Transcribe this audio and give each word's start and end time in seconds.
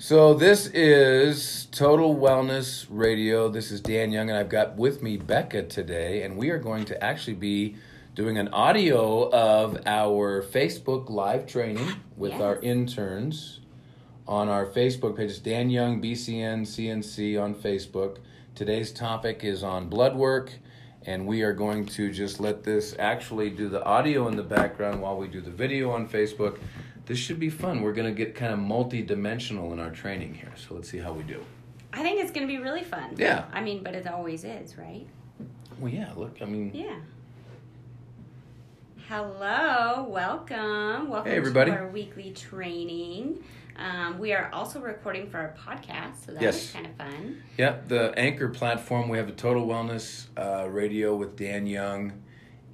So 0.00 0.32
this 0.32 0.66
is 0.68 1.66
Total 1.72 2.14
Wellness 2.14 2.86
Radio. 2.88 3.48
This 3.48 3.72
is 3.72 3.80
Dan 3.80 4.12
Young, 4.12 4.30
and 4.30 4.38
I've 4.38 4.48
got 4.48 4.76
with 4.76 5.02
me 5.02 5.16
Becca 5.16 5.64
today, 5.64 6.22
and 6.22 6.36
we 6.36 6.50
are 6.50 6.58
going 6.58 6.84
to 6.84 7.02
actually 7.04 7.34
be 7.34 7.74
doing 8.14 8.38
an 8.38 8.46
audio 8.48 9.28
of 9.30 9.80
our 9.86 10.40
Facebook 10.40 11.10
live 11.10 11.46
training 11.48 11.96
with 12.16 12.30
Yes. 12.30 12.40
our 12.40 12.60
interns 12.60 13.58
on 14.28 14.48
our 14.48 14.66
Facebook 14.66 15.16
page. 15.16 15.30
It's 15.30 15.40
Dan 15.40 15.68
Young 15.68 16.00
BCN 16.00 16.62
CNC 16.64 17.36
on 17.36 17.56
Facebook. 17.56 18.18
Today's 18.54 18.92
topic 18.92 19.42
is 19.42 19.64
on 19.64 19.88
blood 19.88 20.14
work, 20.14 20.52
and 21.06 21.26
we 21.26 21.42
are 21.42 21.52
going 21.52 21.84
to 21.86 22.12
just 22.12 22.38
let 22.38 22.62
this 22.62 22.94
actually 23.00 23.50
do 23.50 23.68
the 23.68 23.82
audio 23.84 24.28
in 24.28 24.36
the 24.36 24.44
background 24.44 25.02
while 25.02 25.16
we 25.16 25.26
do 25.26 25.40
the 25.40 25.50
video 25.50 25.90
on 25.90 26.08
Facebook. 26.08 26.58
This 27.08 27.16
should 27.16 27.40
be 27.40 27.48
fun. 27.48 27.80
We're 27.80 27.94
going 27.94 28.06
to 28.06 28.12
get 28.14 28.34
kind 28.34 28.52
of 28.52 28.58
multi-dimensional 28.58 29.72
in 29.72 29.80
our 29.80 29.88
training 29.90 30.34
here. 30.34 30.52
So 30.56 30.74
let's 30.74 30.90
see 30.90 30.98
how 30.98 31.14
we 31.14 31.22
do. 31.22 31.42
I 31.90 32.02
think 32.02 32.20
it's 32.20 32.30
going 32.30 32.46
to 32.46 32.52
be 32.52 32.62
really 32.62 32.84
fun. 32.84 33.14
Yeah. 33.16 33.46
I 33.50 33.62
mean, 33.62 33.82
but 33.82 33.94
it 33.94 34.06
always 34.06 34.44
is, 34.44 34.76
right? 34.76 35.06
Well, 35.80 35.90
yeah. 35.90 36.12
Look, 36.14 36.42
I 36.42 36.44
mean, 36.44 36.70
Yeah. 36.74 36.96
Hello, 39.08 40.06
welcome. 40.06 41.08
Welcome 41.08 41.30
Hey, 41.30 41.38
everybody. 41.38 41.70
to 41.70 41.76
our 41.78 41.88
weekly 41.88 42.30
training. 42.32 43.42
Um, 43.78 44.18
we 44.18 44.34
are 44.34 44.50
also 44.52 44.80
recording 44.80 45.30
for 45.30 45.38
our 45.38 45.54
podcast, 45.58 46.26
so 46.26 46.32
that 46.32 46.42
Yes. 46.42 46.56
was 46.56 46.70
kind 46.72 46.84
of 46.84 46.92
fun. 46.96 47.42
Yeah, 47.56 47.76
the 47.88 48.12
Anchor 48.18 48.48
platform. 48.50 49.08
We 49.08 49.16
have 49.16 49.28
a 49.28 49.32
Total 49.32 49.66
Wellness 49.66 50.26
uh, 50.36 50.68
Radio 50.68 51.16
with 51.16 51.36
Dan 51.36 51.66
Young, 51.66 52.12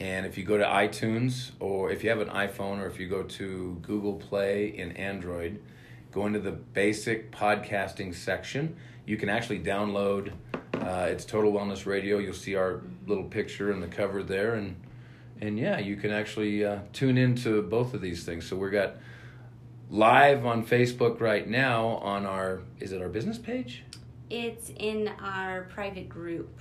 and 0.00 0.26
if 0.26 0.36
you 0.36 0.44
go 0.44 0.58
to 0.58 0.64
iTunes 0.64 1.52
or 1.60 1.90
if 1.90 2.02
you 2.02 2.10
have 2.10 2.20
an 2.20 2.28
iPhone 2.28 2.78
or 2.80 2.86
if 2.86 2.98
you 2.98 3.08
go 3.08 3.22
to 3.22 3.78
Google 3.82 4.14
Play 4.14 4.66
in 4.76 4.92
Android, 4.92 5.62
go 6.10 6.26
into 6.26 6.40
the 6.40 6.52
basic 6.52 7.30
podcasting 7.30 8.14
section. 8.14 8.76
You 9.06 9.16
can 9.16 9.28
actually 9.28 9.60
download. 9.60 10.32
Uh, 10.74 11.09
it's 11.10 11.24
Total 11.24 11.52
Wellness 11.52 11.86
Radio. 11.86 12.18
You'll 12.18 12.34
see 12.34 12.56
our 12.56 12.82
little 13.06 13.24
picture 13.24 13.70
and 13.70 13.82
the 13.82 13.86
cover 13.86 14.23
there, 14.23 14.54
and 14.54 14.76
and 15.40 15.59
yeah, 15.59 15.78
you 15.78 15.96
can 15.96 16.10
actually 16.10 16.64
uh, 16.64 16.79
tune 16.92 17.18
into 17.18 17.62
both 17.62 17.95
of 17.95 18.01
these 18.01 18.24
things. 18.24 18.46
So 18.46 18.56
we 18.56 18.70
got 18.70 18.96
live 19.90 20.45
on 20.45 20.64
Facebook 20.66 21.20
right 21.20 21.48
now 21.48 21.86
on 21.86 22.26
our 22.26 22.62
is 22.80 22.92
it 22.92 23.01
our 23.01 23.08
business 23.08 23.38
page? 23.38 23.84
It's 24.30 24.70
in 24.76 25.08
our 25.20 25.62
private 25.64 26.08
group 26.08 26.58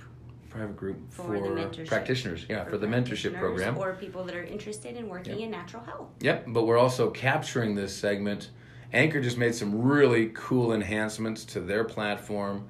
private 0.54 0.76
group 0.76 1.12
for, 1.12 1.24
for, 1.24 1.84
practitioners. 1.86 2.46
Yeah, 2.48 2.64
for, 2.64 2.78
the 2.78 2.86
mentorship 2.86 3.38
program. 3.38 3.76
Or 3.76 3.94
people 3.94 4.24
that 4.24 4.36
are 4.36 4.44
interested 4.44 4.96
in 4.96 5.08
working 5.08 5.40
in 5.40 5.50
natural 5.50 5.82
health. 5.82 6.08
Yep, 6.20 6.46
but 6.48 6.64
we're 6.64 6.78
also 6.78 7.10
capturing 7.10 7.74
this 7.74 7.94
segment. 7.94 8.50
Anchor 8.92 9.20
just 9.20 9.36
made 9.36 9.54
some 9.54 9.82
really 9.82 10.30
cool 10.34 10.72
enhancements 10.72 11.44
to 11.46 11.60
their 11.60 11.82
platform. 11.82 12.68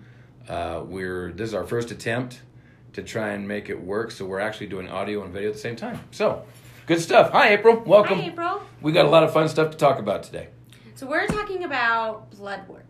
Uh, 0.48 0.82
we're 0.84 1.32
this 1.32 1.48
is 1.48 1.54
our 1.54 1.66
first 1.66 1.90
attempt 1.90 2.40
to 2.94 3.02
try 3.02 3.30
and 3.30 3.46
make 3.46 3.68
it 3.68 3.78
work, 3.78 4.10
so 4.10 4.24
we're 4.24 4.40
actually 4.40 4.68
doing 4.68 4.88
audio 4.88 5.22
and 5.22 5.32
video 5.32 5.50
at 5.50 5.54
the 5.54 5.60
same 5.60 5.76
time. 5.76 6.00
So, 6.10 6.44
good 6.86 7.00
stuff. 7.00 7.32
Hi, 7.32 7.50
April. 7.50 7.82
Welcome. 7.84 8.20
Hi, 8.20 8.26
April. 8.28 8.62
We 8.80 8.92
got 8.92 9.04
a 9.04 9.10
lot 9.10 9.24
of 9.24 9.32
fun 9.32 9.48
stuff 9.48 9.70
to 9.72 9.76
talk 9.76 9.98
about 9.98 10.22
today. 10.22 10.48
So 10.94 11.06
we're 11.06 11.26
talking 11.26 11.64
about 11.64 12.30
blood 12.30 12.66
work. 12.68 12.84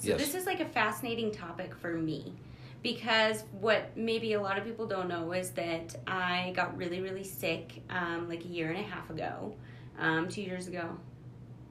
So 0.00 0.08
Yes. 0.08 0.18
this 0.18 0.34
is 0.34 0.44
like 0.44 0.60
a 0.60 0.64
fascinating 0.66 1.30
topic 1.30 1.74
for 1.76 1.92
me 1.94 2.34
because 2.82 3.44
what 3.60 3.96
maybe 3.96 4.32
a 4.32 4.40
lot 4.40 4.58
of 4.58 4.64
people 4.64 4.86
don't 4.86 5.08
know 5.08 5.32
is 5.32 5.50
that 5.50 5.94
I 6.06 6.52
got 6.56 6.76
really 6.76 7.00
really 7.00 7.24
sick 7.24 7.82
um, 7.90 8.28
like 8.28 8.44
a 8.44 8.48
year 8.48 8.70
and 8.70 8.78
a 8.78 8.82
half 8.88 9.08
ago, 9.10 9.54
um, 9.98 10.28
two 10.28 10.42
years 10.42 10.66
ago. 10.66 10.98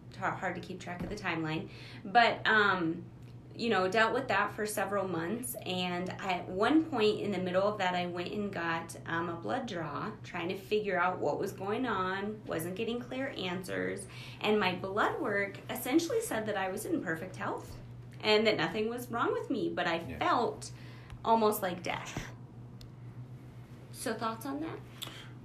It's 0.09 0.17
hard, 0.17 0.55
to 0.55 0.61
keep 0.61 0.79
track 0.79 1.01
of 1.03 1.09
the 1.09 1.15
timeline, 1.15 1.69
but 2.05 2.45
um, 2.45 3.03
you 3.55 3.69
know 3.69 3.87
dealt 3.87 4.13
with 4.13 4.27
that 4.29 4.53
for 4.55 4.65
several 4.65 5.07
months 5.07 5.55
and 5.65 6.09
at 6.21 6.47
one 6.47 6.83
point 6.85 7.19
in 7.19 7.31
the 7.31 7.37
middle 7.37 7.63
of 7.67 7.77
that 7.77 7.93
i 7.93 8.05
went 8.05 8.31
and 8.31 8.51
got 8.51 8.95
um, 9.07 9.27
a 9.27 9.33
blood 9.33 9.65
draw 9.67 10.05
trying 10.23 10.47
to 10.47 10.55
figure 10.55 10.97
out 10.97 11.19
what 11.19 11.37
was 11.37 11.51
going 11.51 11.85
on 11.85 12.39
wasn't 12.47 12.73
getting 12.75 12.97
clear 12.97 13.33
answers 13.37 14.05
and 14.39 14.57
my 14.57 14.73
blood 14.75 15.19
work 15.19 15.57
essentially 15.69 16.21
said 16.21 16.45
that 16.45 16.55
i 16.55 16.69
was 16.69 16.85
in 16.85 17.01
perfect 17.03 17.35
health 17.35 17.75
and 18.23 18.47
that 18.47 18.55
nothing 18.55 18.89
was 18.89 19.11
wrong 19.11 19.33
with 19.33 19.49
me 19.49 19.69
but 19.75 19.85
i 19.85 20.01
Yeah. 20.07 20.17
felt 20.19 20.71
almost 21.23 21.61
like 21.61 21.83
death 21.83 22.27
so 23.91 24.13
thoughts 24.13 24.45
on 24.45 24.59
that 24.59 24.79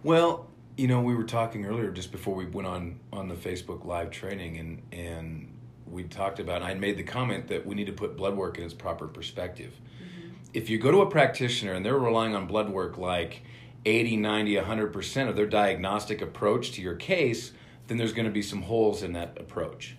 Well, 0.03 0.47
you 0.77 0.89
know, 0.89 1.01
we 1.01 1.15
were 1.15 1.25
talking 1.25 1.65
earlier 1.65 1.91
just 1.91 2.13
before 2.13 2.35
we 2.35 2.45
went 2.45 2.69
on 2.69 3.01
on 3.13 3.29
the 3.29 3.35
Facebook 3.35 3.85
live 3.85 4.11
training, 4.11 4.59
and 4.59 4.83
and 4.93 5.53
we 5.87 6.05
talked 6.05 6.39
about. 6.39 6.63
I 6.63 6.75
made 6.75 6.99
the 6.99 7.03
comment 7.03 7.49
that 7.49 7.67
we 7.67 7.75
need 7.75 7.87
to 7.87 7.93
put 7.93 8.17
blood 8.17 8.37
work 8.37 8.59
in 8.59 8.65
its 8.65 8.75
proper 8.75 9.07
perspective. 9.07 9.73
Mm-hmm. 9.73 10.31
If 10.53 10.69
you 10.69 10.79
go 10.79 10.91
to 10.91 11.01
a 11.01 11.11
practitioner 11.11 11.73
and 11.73 11.85
they're 11.85 11.99
relying 11.99 12.35
on 12.35 12.47
blood 12.47 12.69
work 12.69 12.99
like 12.99 13.43
80, 13.85 14.17
90, 14.19 14.57
100% 14.57 15.29
of 15.29 15.37
their 15.37 15.47
diagnostic 15.47 16.21
approach 16.21 16.73
to 16.73 16.83
your 16.83 16.97
case, 16.97 17.53
then 17.87 17.97
there's 17.97 18.13
going 18.13 18.27
to 18.27 18.33
be 18.33 18.43
some 18.43 18.63
holes 18.63 19.03
in 19.03 19.13
that 19.15 19.39
approach. 19.41 19.97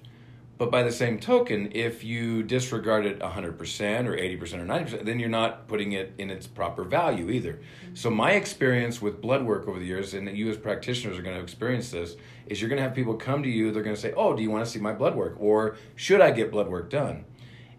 But 0.58 0.72
by 0.72 0.82
the 0.82 0.92
same 0.92 1.20
token, 1.20 1.72
if 1.74 2.04
you 2.04 2.42
disregard 2.42 3.06
it 3.06 3.20
100% 3.20 3.52
or 3.52 3.60
80% 3.60 4.54
or 4.54 4.66
90%, 4.66 5.06
then 5.06 5.20
you're 5.20 5.30
not 5.30 5.68
putting 5.68 5.92
it 5.92 6.14
in 6.18 6.32
its 6.32 6.48
proper 6.48 6.84
value 6.84 7.30
either. 7.30 7.54
Mm-hmm. 7.54 7.96
So, 7.96 8.10
my 8.10 8.32
experience 8.32 9.00
with 9.00 9.22
blood 9.22 9.44
work 9.44 9.68
over 9.68 9.78
the 9.78 9.86
years, 9.86 10.16
and 10.16 10.36
you 10.36 10.50
as 10.50 10.58
practitioners 10.58 11.18
are 11.18 11.22
going 11.22 11.36
to 11.36 11.44
experience 11.44 11.92
this, 11.92 12.16
is 12.48 12.60
you're 12.60 12.70
going 12.70 12.78
to 12.78 12.84
have 12.84 12.96
people 12.96 13.14
come 13.14 13.44
to 13.44 13.50
you, 13.50 13.72
they're 13.72 13.84
going 13.84 13.96
to 13.96 14.02
say, 14.02 14.14
Oh, 14.18 14.36
do 14.36 14.42
you 14.42 14.50
want 14.50 14.66
to 14.66 14.72
see 14.72 14.80
my 14.80 14.94
blood 14.94 15.16
work? 15.16 15.36
Or 15.40 15.78
should 15.96 16.22
I 16.22 16.32
get 16.32 16.52
blood 16.52 16.70
work 16.70 16.90
done? 16.90 17.26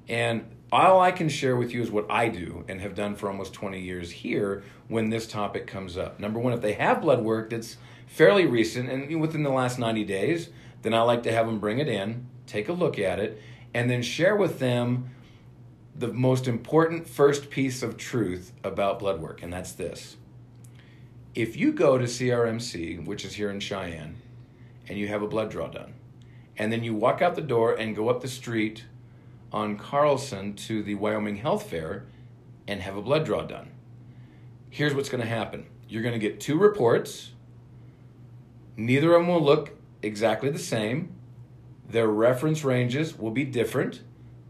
And 0.08 0.44
all 0.70 1.00
I 1.00 1.12
can 1.12 1.28
share 1.28 1.56
with 1.56 1.72
you 1.72 1.82
is 1.82 1.90
what 1.90 2.06
I 2.10 2.28
do 2.28 2.64
and 2.68 2.80
have 2.80 2.94
done 2.94 3.16
for 3.16 3.28
almost 3.28 3.54
20 3.54 3.80
years 3.80 4.10
here 4.10 4.62
when 4.86 5.10
this 5.10 5.26
topic 5.26 5.66
comes 5.66 5.96
up. 5.96 6.20
Number 6.20 6.38
one, 6.38 6.52
if 6.52 6.60
they 6.60 6.74
have 6.74 7.00
blood 7.00 7.22
work 7.22 7.50
that's 7.50 7.76
fairly 8.06 8.46
recent 8.46 8.88
and 8.88 9.20
within 9.20 9.42
the 9.42 9.50
last 9.50 9.78
90 9.78 10.04
days, 10.04 10.50
then 10.82 10.94
I 10.94 11.00
like 11.02 11.22
to 11.24 11.32
have 11.32 11.46
them 11.46 11.58
bring 11.58 11.78
it 11.78 11.88
in, 11.88 12.26
take 12.48 12.68
a 12.68 12.72
look 12.72 12.98
at 12.98 13.20
it, 13.20 13.40
and 13.74 13.88
then 13.88 14.02
share 14.02 14.34
with 14.34 14.58
them 14.58 15.10
the 15.94 16.08
most 16.08 16.48
important 16.48 17.08
first 17.08 17.50
piece 17.50 17.82
of 17.82 17.96
truth 17.96 18.52
about 18.64 18.98
blood 18.98 19.20
work, 19.20 19.42
and 19.42 19.52
that's 19.52 19.72
this. 19.72 20.16
If 21.34 21.56
you 21.56 21.72
go 21.72 21.98
to 21.98 22.04
CRMC, 22.04 23.04
which 23.04 23.24
is 23.24 23.34
here 23.34 23.50
in 23.50 23.60
Cheyenne, 23.60 24.16
and 24.88 24.98
you 24.98 25.08
have 25.08 25.22
a 25.22 25.28
blood 25.28 25.50
draw 25.50 25.68
done, 25.68 25.94
and 26.56 26.72
then 26.72 26.82
you 26.82 26.94
walk 26.94 27.22
out 27.22 27.36
the 27.36 27.42
door 27.42 27.74
and 27.74 27.94
go 27.94 28.08
up 28.08 28.20
the 28.20 28.28
street 28.28 28.84
on 29.52 29.76
Carlson 29.76 30.54
to 30.54 30.82
the 30.82 30.94
Wyoming 30.94 31.36
Health 31.36 31.70
Fair 31.70 32.06
and 32.66 32.80
have 32.82 32.96
a 32.96 33.02
blood 33.02 33.24
draw 33.24 33.42
done. 33.42 33.70
Here's 34.70 34.94
what's 34.94 35.08
going 35.08 35.22
to 35.22 35.28
happen 35.28 35.66
you're 35.88 36.02
going 36.02 36.14
to 36.14 36.18
get 36.18 36.40
two 36.40 36.58
reports. 36.58 37.30
Neither 38.76 39.14
of 39.14 39.22
them 39.22 39.28
will 39.28 39.42
look 39.42 39.72
exactly 40.02 40.50
the 40.50 40.58
same. 40.58 41.14
Their 41.88 42.08
reference 42.08 42.64
ranges 42.64 43.18
will 43.18 43.30
be 43.30 43.44
different. 43.44 44.02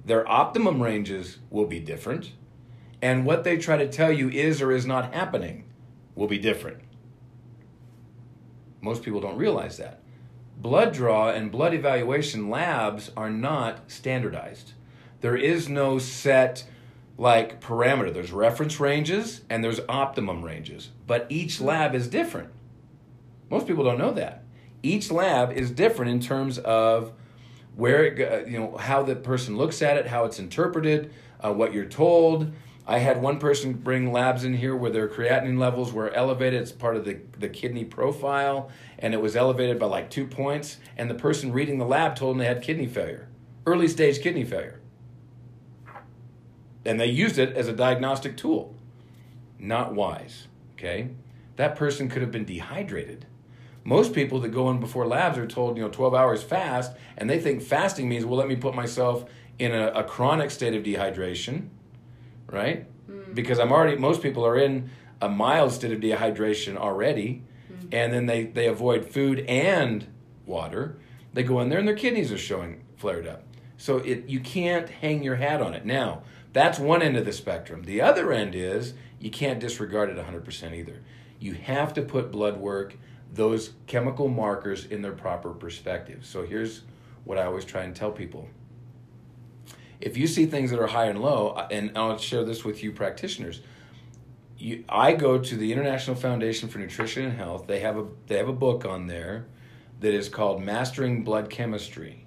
Their 0.04 0.28
optimum 0.28 0.82
ranges 0.82 1.38
will 1.50 1.66
be 1.66 1.78
different. 1.78 2.32
And 3.00 3.25
what 3.25 3.44
they 3.44 3.56
try 3.59 3.76
to 3.76 3.88
tell 3.88 4.10
you 4.10 4.28
is 4.28 4.60
or 4.60 4.72
is 4.72 4.87
not 4.87 5.15
happening 5.15 5.65
will 6.16 6.26
be 6.26 6.38
different. 6.38 6.78
Most 8.81 9.03
people 9.03 9.21
don't 9.21 9.37
realize 9.37 9.76
that. 9.76 10.03
Blood 10.56 10.93
draw 10.93 11.31
and 11.31 11.53
blood 11.53 11.75
evaluation 11.75 12.50
labs 12.50 13.12
are 13.16 13.31
not 13.31 13.91
standardized. 13.91 14.72
There 15.20 15.37
is 15.37 15.69
no 15.69 15.99
set 15.99 16.65
like 17.16 17.60
parameter. 17.60 18.12
There's 18.12 18.32
reference 18.32 18.81
ranges 18.81 19.43
and 19.49 19.62
there's 19.62 19.81
optimum 19.88 20.44
ranges, 20.44 20.91
but 21.06 21.26
each 21.28 21.60
lab 21.60 21.94
is 21.94 22.09
different. 22.09 22.50
Most 23.49 23.69
people 23.69 23.84
don't 23.84 23.99
know 23.99 24.12
that. 24.12 24.44
Each 24.82 25.10
lab 25.10 25.53
is 25.53 25.70
different 25.70 26.10
in 26.10 26.20
terms 26.20 26.59
of 26.59 27.12
where 27.78 28.06
it, 28.06 28.49
you 28.49 28.59
know 28.59 28.77
how 28.77 29.05
the 29.05 29.15
person 29.15 29.56
looks 29.56 29.82
at 29.82 29.97
it, 29.97 30.08
how 30.08 30.25
it's 30.25 30.41
interpreted, 30.41 31.12
uh, 31.41 31.53
what 31.53 31.73
you're 31.73 31.85
told. 31.85 32.53
I 32.85 32.99
had 32.99 33.23
one 33.23 33.38
person 33.38 33.73
bring 33.73 34.12
labs 34.12 34.43
in 34.43 34.55
here 34.55 34.75
where 34.75 34.91
their 34.91 35.06
creatinine 35.06 35.61
levels 35.61 35.93
were 35.93 36.11
elevated. 36.11 36.61
It's 36.61 36.73
part 36.73 36.97
of 36.97 37.05
the, 37.05 37.20
the 37.38 37.49
kidney 37.49 37.85
profile, 37.85 38.69
and 38.99 39.14
it 39.14 39.23
was 39.23 39.37
elevated 39.37 39.79
by 39.79 39.87
like 39.87 40.11
two 40.11 40.26
points. 40.26 40.79
And 40.97 41.08
the 41.08 41.14
person 41.14 41.53
reading 41.53 41.79
the 41.79 41.85
lab 41.85 42.17
told 42.17 42.35
them 42.35 42.38
they 42.38 42.47
had 42.47 42.62
kidney 42.62 42.88
failure, 42.88 43.29
early 43.64 43.87
stage 43.87 44.20
kidney 44.20 44.44
failure. 44.44 44.81
And 46.85 46.99
they 46.99 47.06
used 47.06 47.38
it 47.38 47.56
as 47.56 47.69
a 47.69 47.73
diagnostic 47.73 48.37
tool. 48.37 48.75
Not 49.61 49.94
wise, 49.94 50.49
okay? 50.73 51.11
That 51.55 51.76
person 51.76 52.08
could 52.08 52.23
have 52.23 52.32
been 52.32 52.44
dehydrated. 52.44 53.26
Most 53.88 54.12
people 54.12 54.38
that 54.40 54.50
go 54.50 54.69
in 54.69 54.81
before 54.81 55.06
labs 55.06 55.38
are 55.38 55.46
told, 55.46 55.79
you 55.79 55.82
know, 55.82 55.88
12 55.88 56.14
hours 56.14 56.43
fast, 56.43 56.93
and 57.17 57.31
they 57.31 57.40
think 57.40 57.62
fasting 57.62 58.06
means, 58.06 58.26
well, 58.26 58.38
let 58.38 58.46
me 58.46 58.55
put 58.55 58.75
myself 58.75 59.25
in 59.58 59.73
a, 59.73 59.87
a 59.93 60.05
chronic 60.05 60.50
state 60.50 60.75
of 60.75 60.82
dehydration, 60.82 61.69
right? 62.49 62.87
Mm. 63.11 63.35
Because 63.35 63.58
I'm 63.58 63.73
already, 63.73 63.96
most 63.96 64.20
people 64.20 64.44
are 64.44 64.58
in 64.58 64.90
a 65.23 65.31
mild 65.31 65.73
state 65.73 65.90
of 65.90 66.00
dehydration 66.00 66.76
already, 66.76 67.43
mm. 67.73 67.88
and 67.90 68.12
then 68.12 68.26
they, 68.26 68.44
they 68.44 68.67
avoid 68.67 69.06
food 69.06 69.40
and 69.49 70.06
water. 70.44 70.99
They 71.32 71.43
go 71.43 71.58
in 71.62 71.70
there 71.70 71.79
and 71.79 71.88
their 71.88 71.96
kidneys 71.96 72.31
are 72.31 72.37
showing 72.37 72.84
flared 72.99 73.26
up. 73.26 73.43
So 73.79 73.99
it 73.99 74.26
you 74.26 74.41
can't 74.41 74.91
hang 74.91 75.23
your 75.23 75.37
hat 75.37 75.62
on 75.62 75.73
it. 75.73 75.87
Now, 75.87 76.25
that's 76.52 76.79
one 76.79 77.00
end 77.00 77.17
of 77.17 77.25
the 77.25 77.32
spectrum. 77.32 77.84
The 77.84 78.02
other 78.02 78.34
end 78.34 78.55
is 78.55 78.93
you 79.19 79.31
can't 79.31 79.58
disregard 79.58 80.11
it 80.11 80.19
100% 80.19 80.75
either. 80.75 81.00
You 81.41 81.55
have 81.55 81.94
to 81.94 82.02
put 82.02 82.31
blood 82.31 82.58
work, 82.58 82.96
those 83.33 83.73
chemical 83.87 84.29
markers 84.29 84.87
in 84.87 85.03
their 85.03 85.13
proper 85.13 85.51
perspective. 85.51 86.25
So 86.25 86.45
here's 86.45 86.83
what 87.25 87.39
I 87.39 87.45
always 87.45 87.65
try 87.65 87.83
and 87.83 87.95
tell 87.95 88.11
people. 88.11 88.49
If 90.01 90.17
you 90.17 90.27
see 90.27 90.47
things 90.47 90.71
that 90.71 90.81
are 90.81 90.87
high 90.87 91.07
and 91.07 91.21
low, 91.21 91.49
uh, 91.51 91.69
and 91.71 91.97
I'll 91.97 92.19
share 92.19 92.45
this 92.45 92.65
with 92.65 92.83
you 92.83 92.93
practitioners, 92.93 93.61
you, 94.57 94.85
I 94.89 95.13
go 95.13 95.39
to 95.39 95.57
the 95.57 95.73
International 95.73 96.17
Foundation 96.17 96.69
for 96.69 96.79
Nutrition 96.79 97.25
and 97.25 97.37
Health. 97.37 97.67
They 97.67 97.81
have 97.81 97.97
a 97.97 98.07
they 98.27 98.37
have 98.39 98.49
a 98.49 98.53
book 98.53 98.85
on 98.85 99.07
there 99.07 99.47
that 100.01 100.15
is 100.15 100.29
called 100.29 100.63
Mastering 100.63 101.25
Blood 101.25 101.51
Chemistry, 101.51 102.27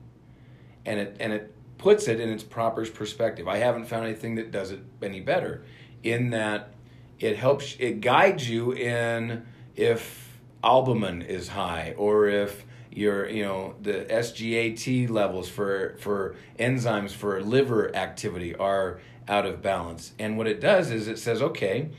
and 0.86 1.00
it 1.00 1.18
and 1.20 1.34
it 1.34 1.54
puts 1.78 2.08
it 2.08 2.20
in 2.20 2.30
its 2.30 2.44
proper 2.44 2.86
perspective. 2.86 3.48
I 3.48 3.58
haven't 3.58 3.86
found 3.86 4.06
anything 4.06 4.36
that 4.36 4.52
does 4.52 4.72
it 4.72 4.82
any 5.02 5.20
better, 5.20 5.64
in 6.04 6.30
that 6.30 6.74
it 7.20 7.38
helps 7.38 7.76
it 7.80 8.02
guides 8.02 8.50
you 8.50 8.74
in 8.74 9.46
if 9.76 10.21
albumin 10.64 11.22
is 11.22 11.50
high 11.50 11.94
or 11.98 12.28
if 12.28 12.66
your 12.92 13.28
you 13.30 13.44
know 13.44 13.76
the 13.82 14.06
SGOT 14.10 15.10
levels 15.10 15.48
for 15.48 15.96
for 16.00 16.36
enzymes 16.60 17.12
for 17.12 17.42
liver 17.42 17.96
activity 17.96 18.56
are 18.56 19.00
out 19.28 19.46
of 19.46 19.62
balance. 19.62 20.14
And 20.20 20.38
what 20.38 20.48
it 20.48 20.60
does 20.60 20.92
is 20.92 21.08
it 21.08 21.18
says, 21.18 21.42
okay, 21.42 21.90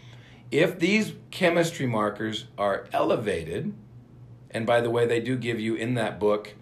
if 0.51 0.79
these 0.79 1.15
chemistry 1.31 1.87
markers 1.87 2.47
are 2.59 2.87
elevated, 2.93 3.73
and 4.51 4.67
by 4.67 4.81
the 4.81 4.91
way, 4.91 5.07
they 5.07 5.21
do 5.21 5.37
give 5.37 5.59
you 5.59 5.75
in 5.75 5.95
that 5.95 6.21
book 6.21 6.55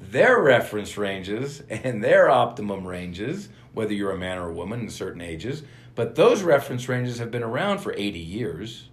their 0.00 0.40
reference 0.40 0.96
ranges 0.96 1.62
and 1.68 2.02
their 2.02 2.30
optimum 2.30 2.86
ranges, 2.86 3.48
whether 3.72 3.92
you're 3.92 4.12
a 4.12 4.18
man 4.18 4.38
or 4.38 4.50
a 4.50 4.52
woman 4.52 4.80
in 4.80 4.90
certain 4.90 5.20
ages. 5.20 5.64
But 5.96 6.14
those 6.14 6.42
reference 6.42 6.88
ranges 6.88 7.18
have 7.18 7.32
been 7.32 7.42
around 7.42 7.78
for 7.78 7.92
80 7.92 8.20
years. 8.20 8.87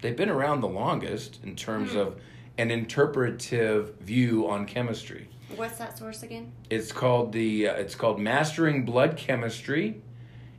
They've 0.00 0.16
been 0.16 0.28
around 0.28 0.60
the 0.60 0.68
longest 0.68 1.40
in 1.42 1.56
terms 1.56 1.92
mm. 1.92 2.00
of 2.00 2.20
an 2.56 2.70
interpretive 2.70 3.94
view 4.00 4.48
on 4.48 4.66
chemistry. 4.66 5.28
What's 5.56 5.78
that 5.78 5.96
source 5.96 6.22
again? 6.22 6.52
It's 6.68 6.92
called 6.92 7.32
the 7.32 7.68
uh, 7.68 7.74
it's 7.74 7.94
called 7.94 8.20
Mastering 8.20 8.84
Blood 8.84 9.16
Chemistry, 9.16 10.02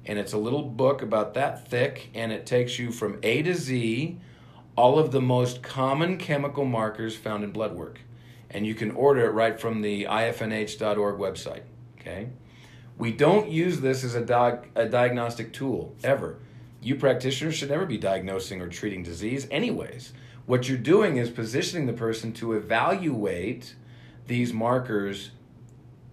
and 0.05 0.17
it's 0.17 0.33
a 0.33 0.37
little 0.37 0.63
book 0.63 1.01
about 1.01 1.35
that 1.35 1.67
thick, 1.67 2.09
and 2.15 2.31
it 2.31 2.45
takes 2.45 2.79
you 2.79 2.91
from 2.91 3.19
A 3.21 3.43
to 3.43 3.53
Z, 3.53 4.17
all 4.75 4.97
of 4.97 5.11
the 5.11 5.21
most 5.21 5.61
common 5.61 6.17
chemical 6.17 6.65
markers 6.65 7.15
found 7.15 7.43
in 7.43 7.51
blood 7.51 7.75
work, 7.75 7.99
and 8.49 8.65
you 8.65 8.73
can 8.73 8.91
order 8.91 9.25
it 9.25 9.31
right 9.31 9.59
from 9.59 9.81
the 9.81 10.05
ifnh.org 10.05 11.19
website. 11.19 11.63
Okay, 11.99 12.29
we 12.97 13.11
don't 13.11 13.49
use 13.49 13.81
this 13.81 14.03
as 14.03 14.15
a, 14.15 14.25
di- 14.25 14.59
a 14.75 14.85
diagnostic 14.85 15.53
tool 15.53 15.95
ever. 16.03 16.39
You 16.81 16.95
practitioners 16.95 17.55
should 17.55 17.69
never 17.69 17.85
be 17.85 17.97
diagnosing 17.97 18.61
or 18.61 18.67
treating 18.67 19.03
disease, 19.03 19.47
anyways. 19.51 20.13
What 20.45 20.67
you're 20.67 20.77
doing 20.77 21.17
is 21.17 21.29
positioning 21.29 21.85
the 21.85 21.93
person 21.93 22.33
to 22.33 22.53
evaluate 22.53 23.75
these 24.27 24.53
markers 24.53 25.31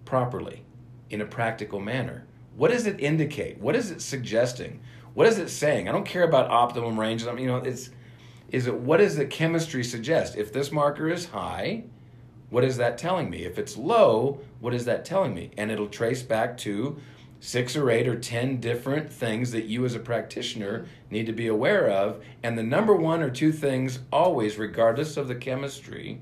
properly 0.04 0.64
in 1.10 1.20
a 1.20 1.26
practical 1.26 1.80
manner. 1.80 2.26
What 2.56 2.70
does 2.70 2.86
it 2.86 3.00
indicate? 3.00 3.58
What 3.58 3.76
is 3.76 3.90
it 3.90 4.00
suggesting? 4.00 4.80
What 5.14 5.26
is 5.26 5.38
it 5.38 5.48
saying? 5.48 5.88
I 5.88 5.92
don't 5.92 6.06
care 6.06 6.24
about 6.24 6.50
optimum 6.50 6.98
ranges. 6.98 7.28
I 7.28 7.32
mean, 7.32 7.44
you 7.44 7.50
know, 7.50 7.58
it's 7.58 7.90
is 8.50 8.66
it 8.66 8.74
what 8.74 8.98
does 8.98 9.16
the 9.16 9.26
chemistry 9.26 9.84
suggest? 9.84 10.36
If 10.36 10.52
this 10.52 10.70
marker 10.70 11.08
is 11.08 11.26
high, 11.26 11.84
what 12.50 12.64
is 12.64 12.76
that 12.76 12.96
telling 12.96 13.28
me? 13.28 13.44
If 13.44 13.58
it's 13.58 13.76
low, 13.76 14.40
what 14.60 14.72
is 14.72 14.84
that 14.84 15.04
telling 15.04 15.34
me? 15.34 15.50
And 15.56 15.70
it'll 15.70 15.88
trace 15.88 16.22
back 16.22 16.56
to 16.58 16.98
six 17.46 17.76
or 17.76 17.92
eight 17.92 18.08
or 18.08 18.18
ten 18.18 18.58
different 18.58 19.08
things 19.08 19.52
that 19.52 19.66
you 19.66 19.84
as 19.84 19.94
a 19.94 20.00
practitioner 20.00 20.84
need 21.10 21.26
to 21.26 21.32
be 21.32 21.46
aware 21.46 21.88
of. 21.88 22.20
And 22.42 22.58
the 22.58 22.64
number 22.64 22.92
one 22.92 23.22
or 23.22 23.30
two 23.30 23.52
things, 23.52 24.00
always, 24.12 24.58
regardless 24.58 25.16
of 25.16 25.28
the 25.28 25.36
chemistry, 25.36 26.20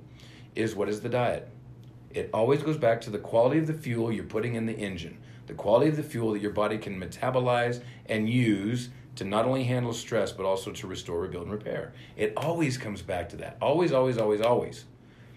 is 0.55 0.75
what 0.75 0.91
is 0.91 1.01
the 1.01 1.09
diet? 1.09 1.49
It 2.11 2.29
always 2.35 2.63
goes 2.63 2.77
back 2.77 3.01
to 3.01 3.11
the 3.11 3.19
quality 3.19 3.59
of 3.59 3.67
the 3.67 3.73
fuel 3.73 4.13
you're 4.13 4.25
putting 4.25 4.55
in 4.55 4.67
the 4.67 4.77
engine, 4.77 5.17
the 5.47 5.55
quality 5.55 5.89
of 5.89 5.97
the 5.97 6.03
fuel 6.03 6.33
that 6.33 6.43
your 6.43 6.51
body 6.51 6.77
can 6.77 7.01
metabolize 7.01 7.83
and 8.05 8.29
use 8.29 8.91
to 9.17 9.25
not 9.25 9.47
only 9.47 9.65
handle 9.65 9.95
stress, 9.95 10.31
but 10.31 10.45
also 10.45 10.73
to 10.73 10.87
restore, 10.87 11.21
rebuild, 11.21 11.45
and 11.45 11.53
repair. 11.53 11.95
It 12.19 12.35
always 12.37 12.77
comes 12.77 13.01
back 13.01 13.31
to 13.31 13.37
that. 13.37 13.57
Always, 13.63 13.93
always, 13.93 14.19
always, 14.19 14.43
always. 14.43 14.85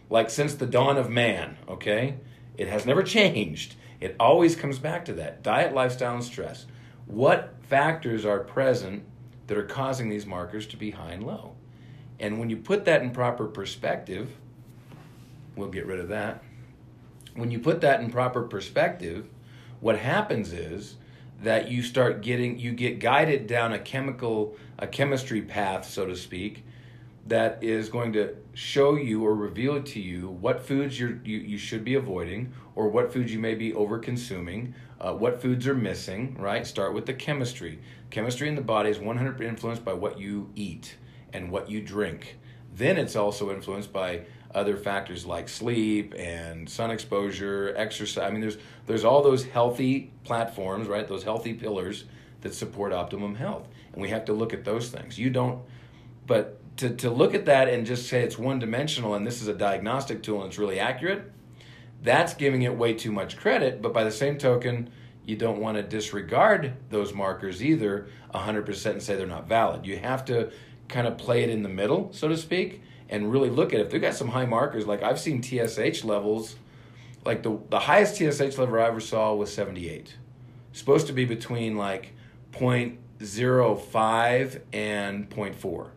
Like 0.10 0.30
since 0.30 0.54
the 0.54 0.68
dawn 0.68 0.98
of 0.98 1.10
man, 1.10 1.58
okay? 1.70 2.18
It 2.58 2.68
has 2.68 2.86
never 2.86 3.04
changed. 3.18 3.76
It 4.00 4.16
always 4.20 4.56
comes 4.56 4.80
back 4.80 5.06
to 5.06 5.14
that 5.14 5.44
diet, 5.44 5.74
lifestyle, 5.74 6.16
and 6.16 6.24
stress. 6.24 6.66
What 7.06 7.56
factors 7.64 8.26
are 8.26 8.40
present 8.40 9.04
that 9.48 9.58
are 9.58 9.66
causing 9.66 10.10
these 10.10 10.26
markers 10.26 10.68
to 10.68 10.78
be 10.78 10.92
high 10.92 11.12
and 11.12 11.26
low? 11.26 11.56
And 12.20 12.40
when 12.40 12.50
you 12.50 12.58
put 12.58 12.86
that 12.86 13.02
in 13.02 13.12
proper 13.12 13.46
perspective, 13.46 14.30
we'll 15.56 15.70
get 15.70 15.86
rid 15.86 16.00
of 16.00 16.10
that. 16.10 16.44
When 17.36 17.52
you 17.52 17.60
put 17.60 17.82
that 17.82 18.00
in 18.02 18.12
proper 18.12 18.44
perspective, 18.44 19.28
what 19.80 20.00
happens 20.00 20.54
is 20.54 20.96
that 21.42 21.70
you 21.70 21.84
start 21.84 22.22
getting 22.22 22.58
you 22.58 22.72
get 22.72 23.00
guided 23.00 23.46
down 23.46 23.74
a 23.74 23.80
chemical 23.80 24.56
a 24.80 24.88
chemistry 24.88 25.42
path 25.42 25.88
so 25.88 26.06
to 26.06 26.16
speak 26.16 26.64
that 27.28 27.62
is 27.62 27.90
going 27.90 28.14
to 28.14 28.36
show 28.54 28.96
you 28.96 29.26
or 29.26 29.36
reveal 29.36 29.82
to 29.84 30.00
you 30.00 30.30
what 30.30 30.66
foods 30.66 31.00
you 31.00 31.20
you 31.24 31.58
should 31.58 31.84
be 31.84 31.96
avoiding 31.96 32.54
or 32.76 32.88
what 32.90 33.12
foods 33.12 33.34
you 33.34 33.40
may 33.40 33.56
be 33.56 33.74
over 33.74 33.98
consuming, 33.98 34.74
uh, 35.02 35.12
what 35.12 35.42
foods 35.42 35.68
are 35.68 35.76
missing, 35.76 36.36
right? 36.40 36.66
Start 36.66 36.94
with 36.94 37.06
the 37.06 37.14
chemistry. 37.14 37.80
Chemistry 38.12 38.48
in 38.48 38.56
the 38.56 38.62
body 38.62 38.90
is 38.90 39.00
100% 39.00 39.42
influenced 39.42 39.84
by 39.84 39.94
what 39.94 40.20
you 40.20 40.52
eat 40.56 40.96
and 41.34 41.52
what 41.52 41.70
you 41.70 41.82
drink. 41.82 42.38
Then 42.74 42.98
it's 42.98 43.16
also 43.16 43.52
influenced 43.52 43.92
by 43.92 44.22
other 44.54 44.78
factors 44.78 45.26
like 45.26 45.50
sleep 45.50 46.14
and 46.18 46.70
sun 46.70 46.92
exposure, 46.92 47.74
exercise. 47.76 48.24
I 48.24 48.32
mean, 48.32 48.42
there's 48.42 48.58
there's 48.86 49.04
all 49.04 49.22
those 49.22 49.46
healthy 49.46 50.12
platforms, 50.24 50.88
right? 50.88 51.08
Those 51.08 51.24
healthy 51.24 51.54
pillars 51.54 52.06
that 52.42 52.54
support 52.54 52.94
optimum 52.94 53.36
health, 53.36 53.68
and 53.92 54.02
we 54.02 54.10
have 54.10 54.26
to 54.26 54.34
look 54.34 54.54
at 54.54 54.64
those 54.64 54.90
things. 54.90 55.18
You 55.18 55.32
don't, 55.32 55.64
but 56.28 56.62
to, 56.78 56.92
to 56.92 57.10
look 57.10 57.34
at 57.34 57.46
that 57.46 57.68
and 57.68 57.86
just 57.86 58.08
say 58.08 58.22
it's 58.22 58.38
one 58.38 58.60
dimensional 58.60 59.16
and 59.16 59.26
this 59.26 59.42
is 59.42 59.48
a 59.48 59.54
diagnostic 59.54 60.24
tool 60.24 60.42
and 60.42 60.50
it's 60.50 60.60
really 60.60 60.80
accurate, 60.80 61.32
that's 62.04 62.36
giving 62.36 62.62
it 62.62 62.76
way 62.76 62.94
too 62.94 63.12
much 63.12 63.38
credit. 63.38 63.82
But 63.82 63.94
by 63.94 64.04
the 64.04 64.12
same 64.12 64.38
token, 64.38 64.92
you 65.26 65.36
don't 65.36 65.60
want 65.60 65.78
to 65.78 65.84
disregard 65.84 66.74
those 66.90 67.14
markers 67.14 67.64
either 67.64 68.08
100% 68.34 68.92
and 68.92 69.02
say 69.02 69.16
they're 69.16 69.28
not 69.28 69.48
valid. 69.48 69.86
You 69.86 69.98
have 69.98 70.24
to 70.26 70.52
kind 70.88 71.08
of 71.08 71.18
play 71.18 71.44
it 71.44 71.50
in 71.50 71.64
the 71.64 71.70
middle, 71.70 72.14
so 72.14 72.28
to 72.28 72.38
speak, 72.38 72.82
and 73.10 73.32
really 73.32 73.50
look 73.50 73.74
at 73.74 73.80
it. 73.80 73.88
If 73.88 73.92
they've 73.92 74.02
got 74.02 74.14
some 74.14 74.30
high 74.30 74.46
markers, 74.46 74.86
like 74.86 75.04
I've 75.04 75.20
seen 75.20 75.42
TSH 75.42 76.04
levels, 76.04 76.56
like 77.26 77.44
the, 77.44 77.60
the 77.70 77.80
highest 77.80 78.16
TSH 78.16 78.58
level 78.58 78.80
I 78.80 78.86
ever 78.86 79.00
saw 79.00 79.34
was 79.34 79.52
78. 79.52 80.16
Supposed 80.72 81.08
to 81.08 81.14
be 81.14 81.26
between 81.26 81.76
like 81.76 82.14
0.05 82.54 84.62
and 84.72 85.30
0.4 85.30 85.90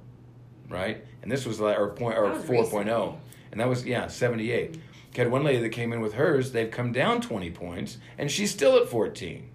right? 0.70 1.04
And 1.22 1.30
this 1.30 1.44
was 1.44 1.60
like 1.60 1.78
or 1.78 1.88
point 1.88 2.16
or 2.16 2.30
4.0, 2.30 3.16
and 3.52 3.60
that 3.60 3.68
was 3.68 3.84
yeah 3.84 4.06
78. 4.06 4.72
Mm-hmm. 4.72 4.80
Had 5.16 5.30
one 5.30 5.44
lady 5.44 5.60
that 5.60 5.70
came 5.70 5.92
in 5.92 6.00
with 6.00 6.14
hers. 6.14 6.52
They've 6.52 6.70
come 6.70 6.92
down 6.92 7.20
20 7.20 7.50
points, 7.50 7.98
and 8.16 8.30
she's 8.30 8.50
still 8.50 8.76
at 8.78 8.88
14, 8.88 9.50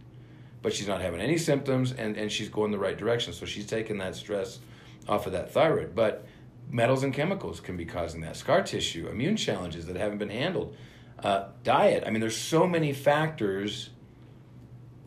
but 0.61 0.73
she's 0.73 0.87
not 0.87 1.01
having 1.01 1.21
any 1.21 1.37
symptoms, 1.37 1.91
and 1.91 2.15
and 2.17 2.31
she's 2.31 2.49
going 2.49 2.71
the 2.71 2.77
right 2.77 2.97
direction. 2.97 3.33
So 3.33 3.47
she's 3.47 3.65
taking 3.65 3.97
that 3.97 4.15
stress 4.15 4.59
off 5.07 5.25
of 5.25 5.31
that 5.31 5.51
thyroid, 5.51 5.95
but 5.95 6.27
metals 6.69 7.03
and 7.03 7.13
chemicals 7.13 7.59
can 7.59 7.77
be 7.77 7.85
causing 7.85 8.21
that 8.21 8.35
scar 8.35 8.61
tissue 8.61 9.07
immune 9.07 9.35
challenges 9.35 9.85
that 9.85 9.95
haven't 9.95 10.17
been 10.17 10.29
handled 10.29 10.75
uh, 11.23 11.45
diet 11.63 12.03
i 12.05 12.09
mean 12.09 12.19
there's 12.19 12.37
so 12.37 12.67
many 12.67 12.91
factors 12.93 13.89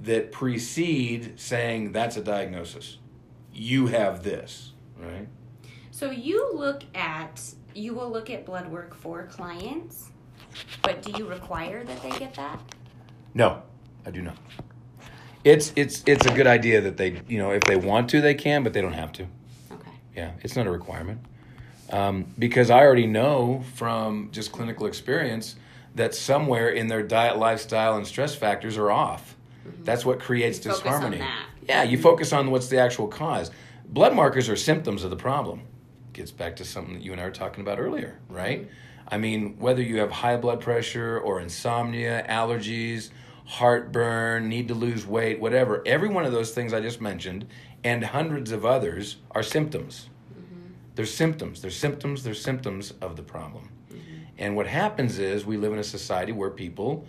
that 0.01 0.31
precede 0.31 1.39
saying 1.39 1.93
that's 1.93 2.17
a 2.17 2.23
diagnosis 2.23 2.99
you 3.53 3.89
have 3.89 4.23
this 4.23 4.73
right 4.99 5.29
so 5.99 6.13
you 6.13 6.53
look 6.55 6.85
at 6.95 7.43
you 7.75 7.93
will 7.93 8.09
look 8.09 8.31
at 8.31 8.47
blood 8.47 8.69
work 8.69 8.95
for 8.95 9.25
clients, 9.27 10.11
but 10.83 11.03
do 11.03 11.13
you 11.19 11.27
require 11.27 11.83
that 11.83 12.03
they 12.03 12.11
get 12.11 12.35
that? 12.35 12.61
No, 13.35 13.63
I 14.07 14.13
do 14.13 14.23
not. 14.23 14.37
It's 15.43 15.73
it's 15.75 16.05
it's 16.07 16.25
a 16.25 16.33
good 16.35 16.47
idea 16.47 16.81
that 16.83 16.99
they 16.99 17.21
you 17.27 17.39
know 17.39 17.51
if 17.51 17.63
they 17.65 17.75
want 17.75 18.09
to 18.11 18.21
they 18.21 18.35
can, 18.35 18.63
but 18.63 18.75
they 18.75 18.81
don't 18.81 18.93
have 18.93 19.11
to. 19.15 19.27
Okay. 19.73 19.91
Yeah, 20.15 20.33
it's 20.43 20.55
not 20.55 20.69
a 20.69 20.71
requirement. 20.71 21.21
Um, 21.91 22.33
because 22.39 22.71
I 22.71 22.79
already 22.79 23.07
know 23.09 23.65
from 23.75 24.29
just 24.31 24.53
clinical 24.53 24.87
experience 24.87 25.57
that 25.97 26.15
somewhere 26.15 26.69
in 26.69 26.87
their 26.87 27.03
diet, 27.03 27.39
lifestyle, 27.39 27.97
and 27.97 28.07
stress 28.07 28.37
factors 28.37 28.77
are 28.77 28.93
off. 28.93 29.35
Mm-hmm. 29.67 29.83
That's 29.83 30.05
what 30.05 30.21
creates 30.21 30.65
you 30.65 30.71
disharmony. 30.71 31.25
Yeah, 31.67 31.83
you 31.83 31.99
focus 31.99 32.33
on 32.33 32.53
what's 32.53 32.69
the 32.69 32.79
actual 32.79 33.09
cause. 33.09 33.51
Blood 33.85 34.15
markers 34.15 34.49
are 34.49 34.55
symptoms 34.55 35.03
of 35.03 35.11
the 35.11 35.17
problem 35.17 35.63
gets 36.19 36.31
back 36.33 36.57
to 36.57 36.65
something 36.65 36.95
that 36.95 37.03
you 37.03 37.13
and 37.13 37.21
I 37.21 37.25
were 37.25 37.31
talking 37.31 37.63
about 37.63 37.79
earlier, 37.79 38.19
right? 38.29 38.69
I 39.07 39.17
mean, 39.17 39.57
whether 39.59 39.81
you 39.81 40.01
have 40.01 40.11
high 40.11 40.37
blood 40.37 40.61
pressure 40.61 41.19
or 41.19 41.41
insomnia, 41.41 42.27
allergies, 42.29 43.11
heartburn, 43.47 44.49
need 44.49 44.69
to 44.69 44.75
lose 44.75 45.07
weight, 45.07 45.41
whatever. 45.41 45.83
Every 45.87 46.09
one 46.09 46.27
of 46.27 46.33
those 46.33 46.51
things 46.51 46.75
I 46.75 46.81
just 46.81 47.01
mentioned 47.01 47.47
and 47.83 48.05
hundreds 48.05 48.53
of 48.53 48.67
others 48.67 49.17
are 49.31 49.43
symptoms. 49.43 50.11
Mm-hmm. 50.35 50.73
They're 50.97 51.07
symptoms. 51.07 51.63
They're 51.63 51.71
symptoms. 51.71 52.25
They're 52.25 52.35
symptoms 52.35 52.93
of 53.01 53.17
the 53.17 53.23
problem. 53.23 53.71
Mm-hmm. 53.91 54.17
And 54.37 54.57
what 54.57 54.67
happens 54.67 55.19
is 55.19 55.47
we 55.47 55.57
live 55.57 55.73
in 55.73 55.79
a 55.79 55.85
society 55.85 56.33
where 56.33 56.51
people 56.51 57.07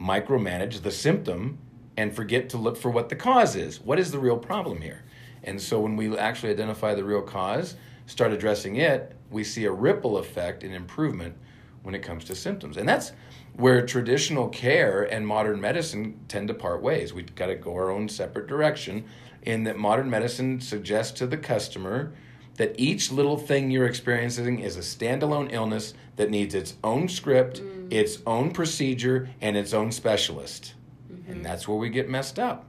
micromanage 0.00 0.82
the 0.82 0.90
symptom 0.90 1.58
and 1.96 2.14
forget 2.14 2.48
to 2.50 2.56
look 2.56 2.78
for 2.78 2.90
what 2.90 3.10
the 3.10 3.16
cause 3.16 3.54
is. 3.54 3.80
What 3.80 3.98
is 3.98 4.12
the 4.12 4.18
real 4.18 4.38
problem 4.38 4.80
here? 4.80 5.02
And 5.44 5.60
so 5.60 5.80
when 5.80 5.96
we 5.96 6.16
actually 6.16 6.52
identify 6.52 6.94
the 6.94 7.04
real 7.04 7.22
cause, 7.22 7.76
start 8.06 8.32
addressing 8.32 8.76
it, 8.76 9.16
we 9.30 9.44
see 9.44 9.64
a 9.64 9.72
ripple 9.72 10.18
effect 10.18 10.62
and 10.64 10.74
improvement 10.74 11.36
when 11.82 11.94
it 11.94 12.02
comes 12.02 12.24
to 12.24 12.34
symptoms. 12.34 12.76
And 12.76 12.88
that's 12.88 13.12
where 13.54 13.84
traditional 13.84 14.48
care 14.48 15.02
and 15.02 15.26
modern 15.26 15.60
medicine 15.60 16.20
tend 16.28 16.48
to 16.48 16.54
part 16.54 16.82
ways. 16.82 17.12
We've 17.12 17.34
got 17.34 17.46
to 17.46 17.54
go 17.54 17.74
our 17.74 17.90
own 17.90 18.08
separate 18.08 18.46
direction 18.46 19.04
in 19.42 19.64
that 19.64 19.76
modern 19.76 20.08
medicine 20.08 20.60
suggests 20.60 21.18
to 21.18 21.26
the 21.26 21.36
customer 21.36 22.12
that 22.56 22.74
each 22.78 23.10
little 23.10 23.36
thing 23.36 23.70
you're 23.70 23.86
experiencing 23.86 24.60
is 24.60 24.76
a 24.76 24.80
standalone 24.80 25.52
illness 25.52 25.94
that 26.16 26.30
needs 26.30 26.54
its 26.54 26.74
own 26.84 27.08
script, 27.08 27.62
mm. 27.62 27.92
its 27.92 28.18
own 28.26 28.52
procedure, 28.52 29.28
and 29.40 29.56
its 29.56 29.72
own 29.72 29.90
specialist. 29.90 30.74
Mm-hmm. 31.12 31.32
And 31.32 31.44
that's 31.44 31.66
where 31.66 31.78
we 31.78 31.88
get 31.88 32.08
messed 32.08 32.38
up. 32.38 32.66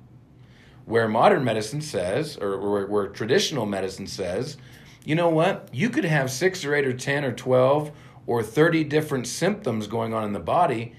Where 0.85 1.07
modern 1.07 1.43
medicine 1.43 1.81
says, 1.81 2.37
or 2.37 2.57
where, 2.57 2.87
where 2.87 3.07
traditional 3.07 3.65
medicine 3.65 4.07
says, 4.07 4.57
you 5.05 5.15
know 5.15 5.29
what? 5.29 5.69
You 5.73 5.89
could 5.89 6.05
have 6.05 6.31
six 6.31 6.63
or 6.63 6.73
eight 6.75 6.85
or 6.85 6.93
10 6.93 7.25
or 7.25 7.33
12 7.33 7.91
or 8.25 8.41
30 8.41 8.85
different 8.85 9.27
symptoms 9.27 9.87
going 9.87 10.13
on 10.13 10.23
in 10.23 10.33
the 10.33 10.39
body, 10.39 10.93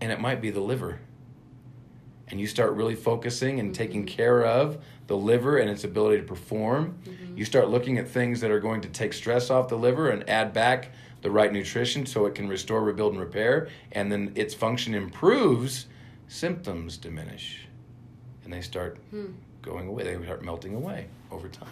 and 0.00 0.10
it 0.10 0.20
might 0.20 0.40
be 0.40 0.50
the 0.50 0.60
liver. 0.60 1.00
And 2.28 2.40
you 2.40 2.46
start 2.46 2.72
really 2.72 2.94
focusing 2.94 3.60
and 3.60 3.74
taking 3.74 4.04
mm-hmm. 4.04 4.16
care 4.16 4.44
of 4.44 4.82
the 5.06 5.16
liver 5.16 5.58
and 5.58 5.70
its 5.70 5.84
ability 5.84 6.18
to 6.18 6.26
perform. 6.26 6.98
Mm-hmm. 7.04 7.36
You 7.36 7.44
start 7.44 7.68
looking 7.68 7.98
at 7.98 8.08
things 8.08 8.40
that 8.40 8.50
are 8.50 8.60
going 8.60 8.80
to 8.80 8.88
take 8.88 9.12
stress 9.12 9.50
off 9.50 9.68
the 9.68 9.76
liver 9.76 10.10
and 10.10 10.28
add 10.28 10.52
back 10.52 10.92
the 11.20 11.30
right 11.30 11.52
nutrition 11.52 12.06
so 12.06 12.26
it 12.26 12.34
can 12.34 12.48
restore, 12.48 12.82
rebuild, 12.82 13.12
and 13.12 13.20
repair. 13.20 13.68
And 13.92 14.10
then 14.10 14.32
its 14.34 14.54
function 14.54 14.94
improves, 14.94 15.86
symptoms 16.26 16.96
diminish. 16.96 17.66
And 18.44 18.52
they 18.52 18.62
start 18.62 18.98
hmm. 19.10 19.32
going 19.60 19.86
away, 19.86 20.02
they 20.02 20.24
start 20.24 20.42
melting 20.42 20.74
away 20.74 21.06
over 21.30 21.48
time. 21.48 21.68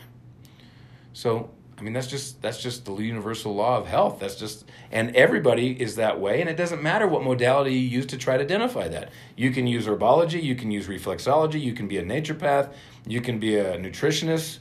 So 1.13 1.51
I 1.81 1.83
mean, 1.83 1.95
that's 1.95 2.09
just 2.09 2.43
that's 2.43 2.63
just 2.63 2.85
the 2.85 2.95
universal 2.97 3.55
law 3.55 3.79
of 3.79 3.87
health. 3.87 4.21
That's 4.21 4.37
just 4.37 4.67
and 4.93 5.17
everybody 5.17 5.81
is 5.81 5.97
that 5.97 6.21
way, 6.21 6.43
and 6.43 6.51
it 6.51 6.57
doesn't 6.57 6.83
matter 6.83 7.09
what 7.09 7.25
modality 7.25 7.73
you 7.73 7.89
use 7.89 8.07
to 8.07 8.19
try 8.19 8.37
to 8.37 8.45
identify 8.45 8.87
that. 8.89 9.11
You 9.35 9.51
can 9.51 9.67
use 9.67 9.87
herbology, 9.87 10.43
you 10.43 10.55
can 10.55 10.71
use 10.71 10.89
reflexology, 10.89 11.59
you 11.61 11.73
can 11.73 11.89
be 11.89 11.97
a 11.97 12.03
naturopath, 12.03 12.75
you 13.07 13.23
can 13.23 13.39
be 13.39 13.57
a 13.57 13.79
nutritionist. 13.79 14.59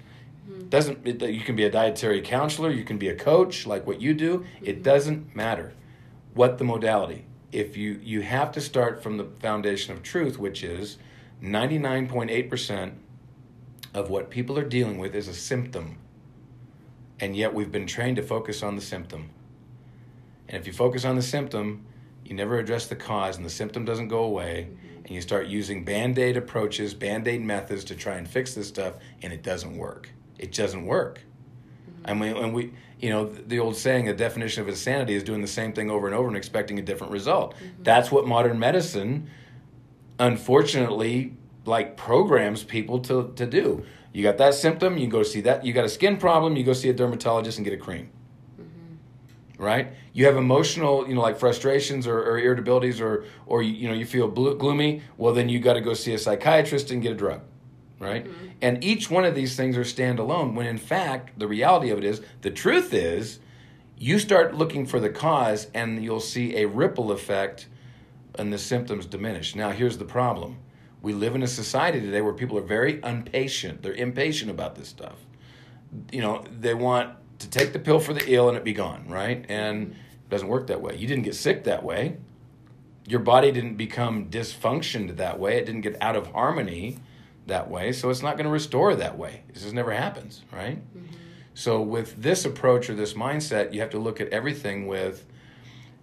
Mm-hmm. 0.49 0.69
Doesn't 0.69 1.05
it, 1.05 1.21
you 1.29 1.41
can 1.41 1.57
be 1.57 1.65
a 1.65 1.69
dietary 1.69 2.21
counselor, 2.21 2.71
you 2.71 2.85
can 2.85 2.97
be 2.97 3.09
a 3.09 3.15
coach 3.15 3.67
like 3.67 3.85
what 3.85 3.99
you 3.99 4.13
do. 4.13 4.39
Mm-hmm. 4.39 4.65
It 4.65 4.83
doesn't 4.83 5.35
matter 5.35 5.73
what 6.35 6.57
the 6.57 6.63
modality. 6.63 7.25
If 7.51 7.75
you 7.75 7.99
you 8.01 8.21
have 8.21 8.53
to 8.53 8.61
start 8.61 9.03
from 9.03 9.17
the 9.17 9.25
foundation 9.41 9.93
of 9.93 10.03
truth, 10.03 10.39
which 10.39 10.63
is 10.63 10.97
ninety 11.41 11.79
nine 11.79 12.07
point 12.07 12.29
eight 12.31 12.49
percent 12.49 12.93
of 13.93 14.09
what 14.09 14.29
people 14.29 14.57
are 14.57 14.63
dealing 14.63 14.99
with 14.99 15.15
is 15.15 15.27
a 15.27 15.33
symptom 15.33 15.97
and 17.19 17.35
yet 17.35 17.53
we've 17.53 17.71
been 17.71 17.87
trained 17.87 18.15
to 18.17 18.23
focus 18.23 18.63
on 18.63 18.75
the 18.75 18.81
symptom. 18.81 19.29
And 20.47 20.57
if 20.57 20.65
you 20.65 20.73
focus 20.73 21.05
on 21.05 21.15
the 21.15 21.21
symptom, 21.21 21.85
you 22.25 22.35
never 22.35 22.57
address 22.59 22.87
the 22.87 22.95
cause, 22.95 23.37
and 23.37 23.45
the 23.45 23.49
symptom 23.49 23.85
doesn't 23.85 24.07
go 24.07 24.23
away, 24.23 24.67
mm-hmm. 24.69 24.97
and 24.97 25.09
you 25.09 25.21
start 25.21 25.47
using 25.47 25.83
band 25.83 26.17
aid 26.19 26.37
approaches, 26.37 26.93
band 26.93 27.27
aid 27.27 27.41
methods 27.41 27.83
to 27.85 27.95
try 27.95 28.15
and 28.15 28.27
fix 28.27 28.53
this 28.53 28.67
stuff, 28.67 28.95
and 29.21 29.33
it 29.33 29.43
doesn't 29.43 29.77
work. 29.77 30.09
It 30.37 30.53
doesn't 30.53 30.85
work. 30.85 31.21
Mm-hmm. 31.21 32.09
I 32.09 32.13
mean, 32.13 32.37
and 32.37 32.53
we, 32.53 32.73
you 32.99 33.09
know, 33.09 33.25
the 33.25 33.59
old 33.59 33.75
saying, 33.75 34.05
the 34.05 34.13
definition 34.13 34.61
of 34.61 34.69
insanity 34.69 35.15
is 35.15 35.23
doing 35.23 35.41
the 35.41 35.47
same 35.47 35.73
thing 35.73 35.89
over 35.89 36.07
and 36.07 36.15
over 36.15 36.27
and 36.27 36.37
expecting 36.37 36.77
a 36.79 36.81
different 36.83 37.13
result. 37.13 37.55
Mm-hmm. 37.55 37.83
That's 37.83 38.11
what 38.11 38.27
modern 38.27 38.59
medicine, 38.59 39.29
unfortunately, 40.19 41.35
like 41.65 41.97
programs 41.97 42.63
people 42.63 42.99
to, 42.99 43.33
to 43.35 43.45
do. 43.45 43.85
You 44.11 44.23
got 44.23 44.37
that 44.37 44.55
symptom, 44.55 44.97
you 44.97 45.07
go 45.07 45.23
see 45.23 45.41
that. 45.41 45.63
You 45.63 45.73
got 45.73 45.85
a 45.85 45.89
skin 45.89 46.17
problem, 46.17 46.55
you 46.55 46.63
go 46.63 46.73
see 46.73 46.89
a 46.89 46.93
dermatologist 46.93 47.57
and 47.57 47.65
get 47.65 47.73
a 47.73 47.77
cream. 47.77 48.09
Mm-hmm. 48.59 49.63
Right? 49.63 49.93
You 50.13 50.25
have 50.25 50.35
emotional, 50.35 51.07
you 51.07 51.15
know, 51.15 51.21
like 51.21 51.37
frustrations 51.37 52.07
or, 52.07 52.17
or 52.19 52.39
irritabilities, 52.39 52.99
or 53.01 53.25
or 53.45 53.61
you 53.61 53.87
know 53.87 53.93
you 53.93 54.05
feel 54.05 54.27
gloomy. 54.27 55.01
Well, 55.17 55.33
then 55.33 55.49
you 55.49 55.59
got 55.59 55.73
to 55.73 55.81
go 55.81 55.93
see 55.93 56.13
a 56.13 56.17
psychiatrist 56.17 56.91
and 56.91 57.01
get 57.01 57.11
a 57.11 57.15
drug. 57.15 57.41
Right? 57.99 58.25
Mm-hmm. 58.25 58.47
And 58.61 58.83
each 58.83 59.11
one 59.11 59.25
of 59.25 59.35
these 59.35 59.55
things 59.55 59.77
are 59.77 59.81
standalone. 59.81 60.53
When 60.53 60.65
in 60.65 60.77
fact, 60.77 61.37
the 61.37 61.47
reality 61.47 61.89
of 61.91 61.97
it 61.97 62.03
is, 62.03 62.21
the 62.41 62.51
truth 62.51 62.93
is, 62.93 63.39
you 63.97 64.17
start 64.17 64.55
looking 64.55 64.85
for 64.85 64.99
the 64.99 65.09
cause, 65.09 65.67
and 65.73 66.03
you'll 66.03 66.21
see 66.21 66.55
a 66.57 66.65
ripple 66.65 67.11
effect, 67.11 67.67
and 68.35 68.51
the 68.51 68.57
symptoms 68.57 69.05
diminish. 69.05 69.55
Now, 69.55 69.71
here's 69.71 69.97
the 69.97 70.05
problem 70.05 70.57
we 71.01 71.13
live 71.13 71.35
in 71.35 71.43
a 71.43 71.47
society 71.47 72.01
today 72.01 72.21
where 72.21 72.33
people 72.33 72.57
are 72.57 72.63
very 72.63 73.01
impatient. 73.03 73.81
They're 73.81 73.93
impatient 73.93 74.51
about 74.51 74.75
this 74.75 74.87
stuff. 74.87 75.15
You 76.11 76.21
know, 76.21 76.43
they 76.59 76.73
want 76.73 77.15
to 77.39 77.49
take 77.49 77.73
the 77.73 77.79
pill 77.79 77.99
for 77.99 78.13
the 78.13 78.31
ill 78.31 78.49
and 78.49 78.57
it 78.57 78.63
be 78.63 78.73
gone, 78.73 79.07
right? 79.07 79.45
And 79.47 79.91
it 79.91 80.29
doesn't 80.29 80.47
work 80.47 80.67
that 80.67 80.81
way. 80.81 80.95
You 80.97 81.07
didn't 81.07 81.23
get 81.23 81.35
sick 81.35 81.63
that 81.63 81.83
way. 81.83 82.17
Your 83.07 83.21
body 83.21 83.51
didn't 83.51 83.75
become 83.75 84.29
dysfunctioned 84.29 85.17
that 85.17 85.39
way. 85.39 85.57
It 85.57 85.65
didn't 85.65 85.81
get 85.81 85.97
out 86.01 86.15
of 86.15 86.27
harmony 86.27 86.99
that 87.47 87.69
way. 87.69 87.91
So 87.91 88.09
it's 88.09 88.21
not 88.21 88.35
going 88.35 88.45
to 88.45 88.51
restore 88.51 88.93
that 88.95 89.17
way. 89.17 89.43
This 89.53 89.63
just 89.63 89.73
never 89.73 89.91
happens, 89.91 90.43
right? 90.51 90.77
Mm-hmm. 90.77 91.15
So 91.53 91.81
with 91.81 92.21
this 92.21 92.45
approach 92.45 92.89
or 92.89 92.95
this 92.95 93.13
mindset, 93.13 93.73
you 93.73 93.79
have 93.79 93.89
to 93.91 93.99
look 93.99 94.21
at 94.21 94.29
everything 94.29 94.85
with 94.85 95.25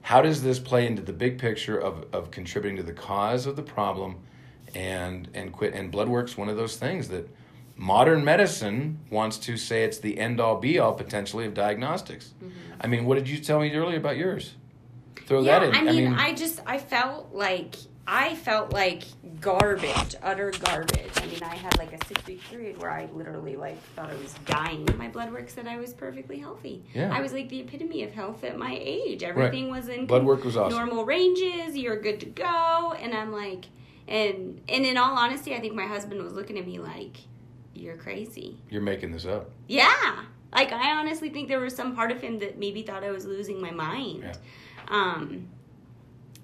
how 0.02 0.22
does 0.22 0.42
this 0.42 0.58
play 0.58 0.86
into 0.86 1.02
the 1.02 1.12
big 1.12 1.38
picture 1.38 1.78
of, 1.78 2.06
of 2.12 2.30
contributing 2.30 2.76
to 2.76 2.82
the 2.82 2.92
cause 2.92 3.46
of 3.46 3.56
the 3.56 3.62
problem 3.62 4.16
and 4.74 5.28
and 5.34 5.52
quit 5.52 5.74
and 5.74 5.90
blood 5.90 6.08
work's 6.08 6.36
one 6.36 6.48
of 6.48 6.56
those 6.56 6.76
things 6.76 7.08
that 7.08 7.28
modern 7.76 8.24
medicine 8.24 8.98
wants 9.10 9.38
to 9.38 9.56
say 9.56 9.84
it's 9.84 9.98
the 9.98 10.18
end 10.18 10.40
all 10.40 10.56
be 10.56 10.78
all 10.78 10.94
potentially 10.94 11.46
of 11.46 11.54
diagnostics. 11.54 12.34
Mm-hmm. 12.42 12.50
I 12.80 12.86
mean, 12.86 13.04
what 13.04 13.16
did 13.16 13.28
you 13.28 13.38
tell 13.38 13.60
me 13.60 13.72
earlier 13.74 13.98
about 13.98 14.16
yours? 14.16 14.54
Throw 15.26 15.42
yeah, 15.42 15.58
that 15.58 15.68
in. 15.68 15.74
I 15.74 15.80
mean, 15.80 15.88
I 15.88 15.92
mean, 15.92 16.14
I 16.14 16.34
just 16.34 16.60
I 16.66 16.78
felt 16.78 17.32
like 17.32 17.76
I 18.06 18.36
felt 18.36 18.72
like 18.72 19.02
garbage, 19.40 20.14
utter 20.22 20.52
garbage. 20.64 21.10
I 21.16 21.26
mean, 21.26 21.42
I 21.42 21.56
had 21.56 21.76
like 21.78 21.92
a 21.92 22.06
six 22.06 22.24
week 22.26 22.40
period 22.48 22.80
where 22.80 22.90
I 22.90 23.08
literally 23.12 23.56
like 23.56 23.82
thought 23.94 24.10
I 24.10 24.14
was 24.14 24.34
dying. 24.44 24.88
My 24.96 25.08
blood 25.08 25.32
work 25.32 25.50
said 25.50 25.66
I 25.66 25.78
was 25.78 25.92
perfectly 25.92 26.38
healthy. 26.38 26.84
Yeah. 26.94 27.12
I 27.12 27.20
was 27.20 27.32
like 27.32 27.48
the 27.48 27.60
epitome 27.60 28.04
of 28.04 28.12
health 28.12 28.44
at 28.44 28.56
my 28.56 28.78
age. 28.80 29.24
Everything 29.24 29.70
right. 29.72 29.78
was 29.80 29.88
in 29.88 30.06
blood 30.06 30.24
work 30.24 30.44
was 30.44 30.56
awesome. 30.56 30.78
normal 30.78 31.04
ranges. 31.04 31.76
You're 31.76 32.00
good 32.00 32.20
to 32.20 32.26
go. 32.26 32.94
And 33.00 33.12
I'm 33.12 33.32
like, 33.32 33.66
and 34.08 34.60
and 34.68 34.86
in 34.86 34.96
all 34.96 35.16
honesty, 35.16 35.54
I 35.54 35.60
think 35.60 35.74
my 35.74 35.86
husband 35.86 36.22
was 36.22 36.32
looking 36.32 36.58
at 36.58 36.66
me 36.66 36.78
like, 36.78 37.18
"You're 37.74 37.96
crazy. 37.96 38.58
You're 38.70 38.82
making 38.82 39.12
this 39.12 39.26
up." 39.26 39.50
Yeah. 39.68 40.24
Like 40.52 40.72
I 40.72 40.92
honestly 40.92 41.28
think 41.30 41.48
there 41.48 41.60
was 41.60 41.74
some 41.74 41.94
part 41.94 42.10
of 42.10 42.20
him 42.20 42.38
that 42.38 42.58
maybe 42.58 42.82
thought 42.82 43.04
I 43.04 43.10
was 43.10 43.26
losing 43.26 43.60
my 43.60 43.70
mind. 43.70 44.22
Yeah. 44.22 44.34
Um 44.88 45.48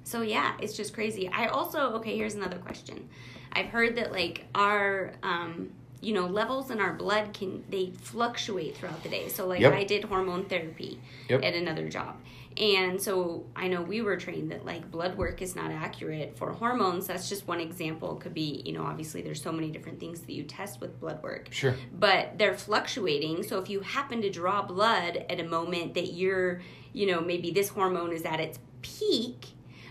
so 0.04 0.22
yeah, 0.22 0.54
it's 0.60 0.76
just 0.76 0.92
crazy. 0.92 1.28
I 1.28 1.46
also 1.46 1.92
okay, 1.94 2.16
here's 2.16 2.34
another 2.34 2.58
question. 2.58 3.08
I've 3.52 3.66
heard 3.66 3.96
that 3.96 4.12
like 4.12 4.46
our 4.54 5.12
um 5.22 5.70
you 6.02 6.12
know 6.12 6.26
levels 6.26 6.70
in 6.70 6.80
our 6.80 6.92
blood 6.92 7.32
can 7.32 7.64
they 7.70 7.92
fluctuate 8.00 8.76
throughout 8.76 9.02
the 9.04 9.08
day 9.08 9.28
so 9.28 9.46
like 9.46 9.60
yep. 9.60 9.72
i 9.72 9.84
did 9.84 10.02
hormone 10.04 10.44
therapy 10.46 11.00
yep. 11.28 11.42
at 11.44 11.54
another 11.54 11.88
job 11.88 12.16
and 12.56 13.00
so 13.00 13.46
I 13.56 13.68
know 13.68 13.82
we 13.82 14.02
were 14.02 14.16
trained 14.16 14.50
that 14.50 14.64
like 14.64 14.90
blood 14.90 15.16
work 15.16 15.42
is 15.42 15.56
not 15.56 15.70
accurate 15.70 16.36
for 16.36 16.52
hormones. 16.52 17.06
That's 17.06 17.28
just 17.28 17.46
one 17.46 17.60
example. 17.60 18.16
Could 18.16 18.34
be, 18.34 18.62
you 18.64 18.72
know, 18.72 18.84
obviously 18.84 19.22
there's 19.22 19.42
so 19.42 19.52
many 19.52 19.70
different 19.70 20.00
things 20.00 20.20
that 20.20 20.32
you 20.32 20.44
test 20.44 20.80
with 20.80 21.00
blood 21.00 21.22
work. 21.22 21.48
Sure. 21.50 21.74
But 21.98 22.38
they're 22.38 22.54
fluctuating. 22.54 23.42
So 23.42 23.58
if 23.58 23.70
you 23.70 23.80
happen 23.80 24.22
to 24.22 24.30
draw 24.30 24.62
blood 24.62 25.24
at 25.28 25.40
a 25.40 25.44
moment 25.44 25.94
that 25.94 26.12
you're, 26.12 26.62
you 26.92 27.06
know, 27.06 27.20
maybe 27.20 27.50
this 27.50 27.68
hormone 27.68 28.12
is 28.12 28.24
at 28.24 28.40
its 28.40 28.58
peak, 28.82 29.46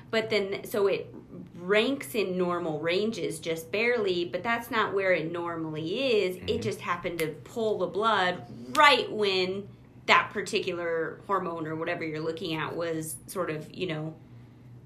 but 0.10 0.30
then 0.30 0.64
so 0.66 0.88
it 0.88 1.14
ranks 1.56 2.16
in 2.16 2.38
normal 2.38 2.80
ranges 2.80 3.40
just 3.40 3.72
barely, 3.72 4.26
but 4.26 4.44
that's 4.44 4.72
not 4.72 4.94
where 4.94 5.14
it 5.14 5.32
normally 5.32 6.24
is. 6.24 6.36
Mm-hmm. 6.38 6.50
It 6.50 6.62
just 6.62 6.82
happened 6.82 7.20
to 7.20 7.28
pull 7.28 7.80
the 7.80 7.88
blood 7.88 8.44
right 8.76 9.12
when 9.12 9.68
that 10.08 10.32
particular 10.32 11.22
hormone 11.28 11.68
or 11.68 11.76
whatever 11.76 12.04
you're 12.04 12.20
looking 12.20 12.56
at 12.56 12.76
was 12.76 13.16
sort 13.28 13.50
of, 13.50 13.74
you 13.74 13.88
know, 13.88 14.16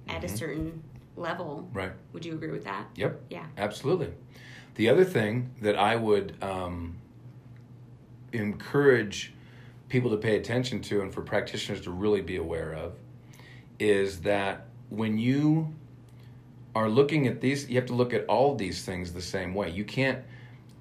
at 0.07 0.17
mm-hmm. 0.17 0.25
a 0.25 0.38
certain 0.38 0.84
level. 1.15 1.69
Right. 1.74 1.91
Would 2.13 2.25
you 2.25 2.34
agree 2.34 2.51
with 2.51 2.65
that? 2.65 2.88
Yep. 2.95 3.22
Yeah. 3.29 3.45
Absolutely. 3.57 4.12
The 4.75 4.89
other 4.89 5.05
thing 5.05 5.51
that 5.62 5.77
I 5.77 5.95
would 5.95 6.36
um, 6.41 6.98
encourage 8.34 9.34
people 9.88 10.12
to 10.12 10.17
pay 10.17 10.36
attention 10.36 10.81
to 10.81 11.01
and 11.01 11.13
for 11.13 11.22
practitioners 11.22 11.81
to 11.81 11.91
really 11.91 12.22
be 12.22 12.36
aware 12.38 12.74
of 12.74 12.93
is 13.79 14.22
that 14.22 14.67
when 14.89 15.17
you 15.17 15.74
are 16.75 16.89
looking 16.89 17.27
at 17.27 17.39
these, 17.39 17.69
you 17.69 17.75
have 17.75 17.86
to 17.86 17.93
look 17.93 18.13
at 18.13 18.25
all 18.25 18.55
these 18.55 18.84
things 18.84 19.13
the 19.13 19.22
same 19.22 19.53
way. 19.53 19.69
You 19.69 19.86
can't, 19.86 20.24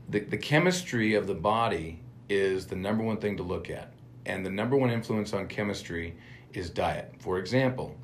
the, 0.08 0.20
the 0.20 0.36
chemistry 0.36 1.14
of 1.14 1.26
the 1.26 1.34
body 1.34 2.00
is 2.28 2.66
the 2.66 2.76
number 2.76 3.04
one 3.04 3.18
thing 3.18 3.36
to 3.36 3.42
look 3.42 3.70
at. 3.70 3.92
And 4.26 4.44
the 4.44 4.50
number 4.50 4.76
one 4.76 4.90
influence 4.90 5.32
on 5.32 5.46
chemistry 5.48 6.14
is 6.52 6.70
diet. 6.70 7.14
For 7.18 7.38
example, 7.38 7.96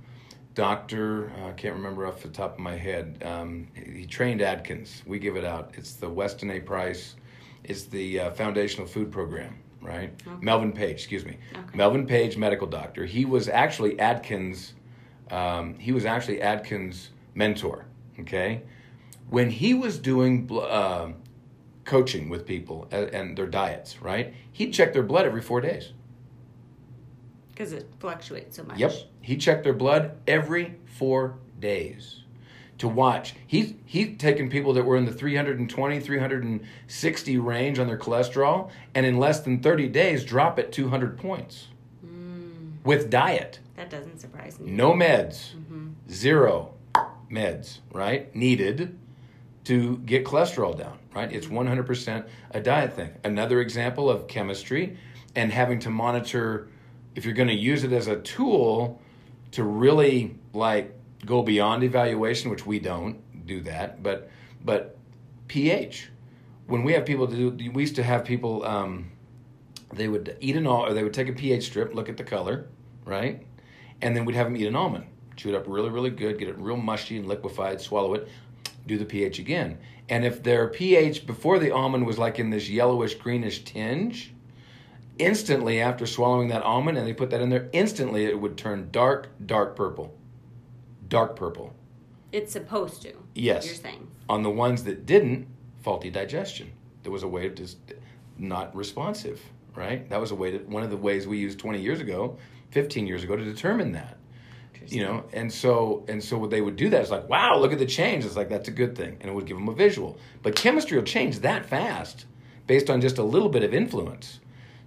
Dr. 0.54 1.32
Uh, 1.38 1.48
I 1.48 1.52
can't 1.52 1.74
remember 1.74 2.06
off 2.06 2.22
the 2.22 2.28
top 2.28 2.54
of 2.54 2.58
my 2.58 2.76
head. 2.76 3.22
Um, 3.24 3.68
he 3.74 4.04
trained 4.04 4.42
Atkins. 4.42 5.02
We 5.06 5.18
give 5.18 5.36
it 5.36 5.44
out. 5.44 5.72
It's 5.74 5.94
the 5.94 6.08
Weston 6.08 6.50
A. 6.50 6.60
Price. 6.60 7.16
It's 7.64 7.84
the 7.84 8.20
uh, 8.20 8.30
Foundational 8.32 8.86
Food 8.86 9.12
Program, 9.12 9.58
right? 9.80 10.12
Okay. 10.26 10.36
Melvin 10.40 10.72
Page, 10.72 10.96
excuse 10.96 11.24
me. 11.24 11.38
Okay. 11.52 11.76
Melvin 11.76 12.06
Page, 12.06 12.36
medical 12.36 12.66
doctor. 12.66 13.04
He 13.04 13.24
was 13.24 13.48
actually 13.48 13.98
Atkins. 14.00 14.74
Um, 15.30 15.78
he 15.78 15.92
was 15.92 16.04
actually 16.04 16.42
Atkins' 16.42 17.10
mentor. 17.34 17.86
Okay, 18.18 18.62
when 19.30 19.48
he 19.48 19.72
was 19.72 19.98
doing 19.98 20.50
uh, 20.52 21.12
coaching 21.84 22.28
with 22.28 22.44
people 22.44 22.86
and, 22.90 23.08
and 23.10 23.38
their 23.38 23.46
diets, 23.46 24.02
right? 24.02 24.34
He'd 24.52 24.72
check 24.72 24.92
their 24.92 25.02
blood 25.02 25.24
every 25.24 25.40
four 25.40 25.60
days 25.60 25.92
because 27.61 27.75
it 27.75 27.87
fluctuates 27.99 28.57
so 28.57 28.64
much. 28.64 28.79
Yep. 28.79 28.93
He 29.21 29.37
checked 29.37 29.64
their 29.64 29.75
blood 29.75 30.12
every 30.26 30.76
four 30.87 31.37
days 31.59 32.23
to 32.79 32.88
watch. 32.88 33.35
He's 33.47 33.75
he's 33.85 34.17
taken 34.17 34.49
people 34.49 34.73
that 34.73 34.85
were 34.87 34.97
in 34.97 35.05
the 35.05 35.12
320, 35.12 36.00
360 36.00 37.38
range 37.38 37.79
on 37.79 37.87
their 37.87 37.99
cholesterol, 37.99 38.71
and 38.95 39.05
in 39.05 39.19
less 39.19 39.40
than 39.40 39.61
30 39.61 39.88
days 39.88 40.25
drop 40.25 40.59
it 40.59 40.73
200 40.73 41.19
points 41.19 41.67
mm. 42.02 42.73
with 42.83 43.11
diet. 43.11 43.59
That 43.76 43.90
doesn't 43.90 44.21
surprise 44.21 44.59
me. 44.59 44.71
No 44.71 44.95
meds, 44.95 45.50
mm-hmm. 45.55 45.90
zero 46.11 46.73
meds, 47.31 47.81
right? 47.93 48.35
Needed 48.35 48.99
to 49.64 49.99
get 49.99 50.25
cholesterol 50.25 50.79
down, 50.79 50.99
right? 51.14 51.31
It's 51.31 51.47
100% 51.47 52.26
a 52.52 52.61
diet 52.61 52.95
thing. 52.95 53.11
Another 53.23 53.61
example 53.61 54.09
of 54.09 54.29
chemistry 54.29 54.97
and 55.37 55.52
having 55.52 55.79
to 55.81 55.90
monitor 55.90 56.69
if 57.14 57.25
you're 57.25 57.35
going 57.35 57.49
to 57.49 57.55
use 57.55 57.85
it 57.85 57.93
as 57.93 58.07
a 58.07 58.17
tool 58.17 59.00
to 59.52 59.64
really 59.64 60.37
like 60.52 60.95
go 61.26 61.43
beyond 61.43 61.83
evaluation, 61.83 62.50
which 62.50 62.67
we 62.67 62.79
don't 62.79 63.19
do 63.47 63.61
that, 63.62 64.02
but 64.02 64.31
but 64.64 64.97
pH. 65.49 66.11
When 66.67 66.85
we 66.85 66.93
have 66.93 67.05
people 67.05 67.26
do, 67.26 67.50
we 67.73 67.83
used 67.83 67.97
to 67.97 68.02
have 68.02 68.25
people. 68.25 68.64
Um, 68.64 69.11
they 69.93 70.09
would 70.09 70.37
eat 70.40 70.57
an 70.57 70.67
or 70.67 70.93
they 70.93 71.02
would 71.02 71.14
take 71.14 71.29
a 71.29 71.33
pH 71.33 71.64
strip, 71.64 71.95
look 71.95 72.09
at 72.09 72.17
the 72.17 72.25
color, 72.25 72.69
right, 73.05 73.45
and 74.00 74.14
then 74.14 74.25
we'd 74.25 74.37
have 74.37 74.47
them 74.47 74.57
eat 74.57 74.67
an 74.67 74.76
almond, 74.76 75.07
chew 75.37 75.49
it 75.49 75.55
up 75.57 75.64
really, 75.67 75.90
really 75.90 76.11
good, 76.11 76.38
get 76.38 76.49
it 76.49 76.57
real 76.59 76.76
mushy 76.76 77.17
and 77.17 77.26
liquefied, 77.26 77.81
swallow 77.81 78.14
it, 78.14 78.29
do 78.87 78.99
the 78.99 79.05
pH 79.05 79.40
again, 79.40 79.79
and 80.09 80.25
if 80.25 80.43
their 80.43 80.69
pH 80.69 81.26
before 81.26 81.59
the 81.59 81.73
almond 81.73 82.07
was 82.07 82.19
like 82.19 82.38
in 82.38 82.50
this 82.50 82.69
yellowish 82.69 83.14
greenish 83.14 83.64
tinge, 83.64 84.33
instantly 85.20 85.80
after 85.80 86.06
swallowing 86.06 86.48
that 86.48 86.62
almond 86.62 86.98
and 86.98 87.06
they 87.06 87.12
put 87.12 87.30
that 87.30 87.40
in 87.40 87.50
there, 87.50 87.68
instantly 87.72 88.24
it 88.24 88.40
would 88.40 88.56
turn 88.56 88.88
dark, 88.90 89.28
dark 89.46 89.76
purple. 89.76 90.16
Dark 91.08 91.36
purple. 91.36 91.74
It's 92.32 92.52
supposed 92.52 93.02
to. 93.02 93.14
Yes. 93.34 93.66
You're 93.66 93.74
saying. 93.74 94.08
On 94.28 94.42
the 94.42 94.50
ones 94.50 94.84
that 94.84 95.06
didn't, 95.06 95.46
faulty 95.82 96.10
digestion. 96.10 96.72
There 97.02 97.12
was 97.12 97.22
a 97.22 97.28
way 97.28 97.46
of 97.46 97.54
just 97.54 97.78
not 98.38 98.74
responsive, 98.74 99.40
right? 99.74 100.08
That 100.10 100.20
was 100.20 100.30
a 100.30 100.34
way 100.34 100.52
to, 100.52 100.58
one 100.58 100.82
of 100.82 100.90
the 100.90 100.96
ways 100.96 101.26
we 101.26 101.38
used 101.38 101.58
20 101.58 101.80
years 101.80 102.00
ago, 102.00 102.38
15 102.70 103.06
years 103.06 103.24
ago 103.24 103.36
to 103.36 103.44
determine 103.44 103.92
that. 103.92 104.16
You 104.86 105.04
know, 105.04 105.24
and 105.34 105.52
so 105.52 106.04
and 106.08 106.24
so 106.24 106.38
what 106.38 106.50
they 106.50 106.62
would 106.62 106.76
do 106.76 106.88
that 106.88 107.02
is 107.02 107.10
like, 107.10 107.28
wow, 107.28 107.58
look 107.58 107.72
at 107.72 107.78
the 107.78 107.86
change. 107.86 108.24
It's 108.24 108.34
like 108.34 108.48
that's 108.48 108.68
a 108.68 108.72
good 108.72 108.96
thing, 108.96 109.18
and 109.20 109.30
it 109.30 109.34
would 109.34 109.46
give 109.46 109.56
them 109.56 109.68
a 109.68 109.74
visual. 109.74 110.18
But 110.42 110.56
chemistry 110.56 110.96
will 110.96 111.04
change 111.04 111.40
that 111.40 111.66
fast 111.66 112.24
based 112.66 112.88
on 112.88 113.00
just 113.00 113.18
a 113.18 113.22
little 113.22 113.50
bit 113.50 113.62
of 113.62 113.74
influence. 113.74 114.40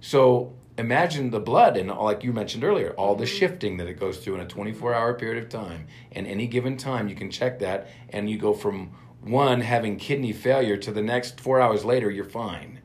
So 0.04 0.52
imagine 0.76 1.30
the 1.30 1.40
blood 1.40 1.78
and 1.78 1.88
like 1.88 2.22
you 2.22 2.30
mentioned 2.30 2.62
earlier 2.62 2.90
all 2.98 3.14
the 3.14 3.24
mm-hmm. 3.24 3.36
shifting 3.36 3.76
that 3.78 3.86
it 3.86 3.98
goes 3.98 4.18
through 4.18 4.34
in 4.34 4.42
a 4.42 4.46
24 4.46 4.92
hour 4.92 5.14
period 5.14 5.42
of 5.42 5.48
time. 5.48 5.86
And 6.12 6.26
any 6.26 6.46
given 6.46 6.76
time 6.76 7.08
you 7.08 7.14
can 7.14 7.30
check 7.30 7.58
that 7.60 7.88
and 8.10 8.28
you 8.28 8.36
go 8.36 8.52
from 8.52 8.90
one 9.22 9.62
having 9.62 9.96
kidney 9.96 10.34
failure 10.34 10.76
to 10.76 10.92
the 10.92 11.00
next 11.00 11.40
four 11.40 11.58
hours 11.58 11.86
later 11.86 12.10
you're 12.10 12.26
fine. 12.26 12.82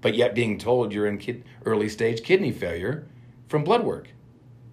But 0.00 0.14
yet 0.14 0.36
being 0.36 0.56
told 0.56 0.92
you're 0.92 1.08
in 1.08 1.18
kid, 1.18 1.42
early 1.64 1.88
stage 1.88 2.22
kidney 2.22 2.52
failure 2.52 3.08
from 3.48 3.64
blood 3.64 3.82
work. 3.82 4.10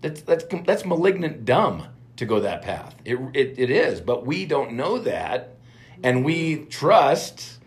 That's 0.02 0.21
that's 0.21 0.45
that's 0.67 0.86
malignant 0.86 1.43
dumb 1.43 1.88
to 2.17 2.25
go 2.25 2.39
that 2.39 2.62
path. 2.62 2.97
It, 3.04 3.17
it, 3.34 3.56
it 3.58 3.71
is 3.71 3.99
but 3.99 4.28
we 4.28 4.45
don't 4.45 4.73
know 4.73 4.99
that. 4.99 5.56
And 6.04 6.23
we 6.23 6.65
trust 6.65 7.58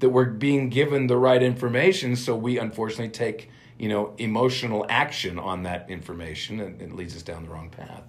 that 0.00 0.10
we're 0.10 0.26
being 0.26 0.68
given 0.68 1.06
the 1.06 1.16
right 1.16 1.42
information 1.42 2.14
so 2.14 2.36
we 2.36 2.58
unfortunately 2.58 3.08
take 3.08 3.48
you 3.80 3.88
know, 3.88 4.14
emotional 4.18 4.84
action 4.90 5.38
on 5.38 5.62
that 5.62 5.88
information, 5.88 6.60
and 6.60 6.82
it 6.82 6.92
leads 6.92 7.16
us 7.16 7.22
down 7.22 7.44
the 7.44 7.48
wrong 7.48 7.70
path. 7.70 8.02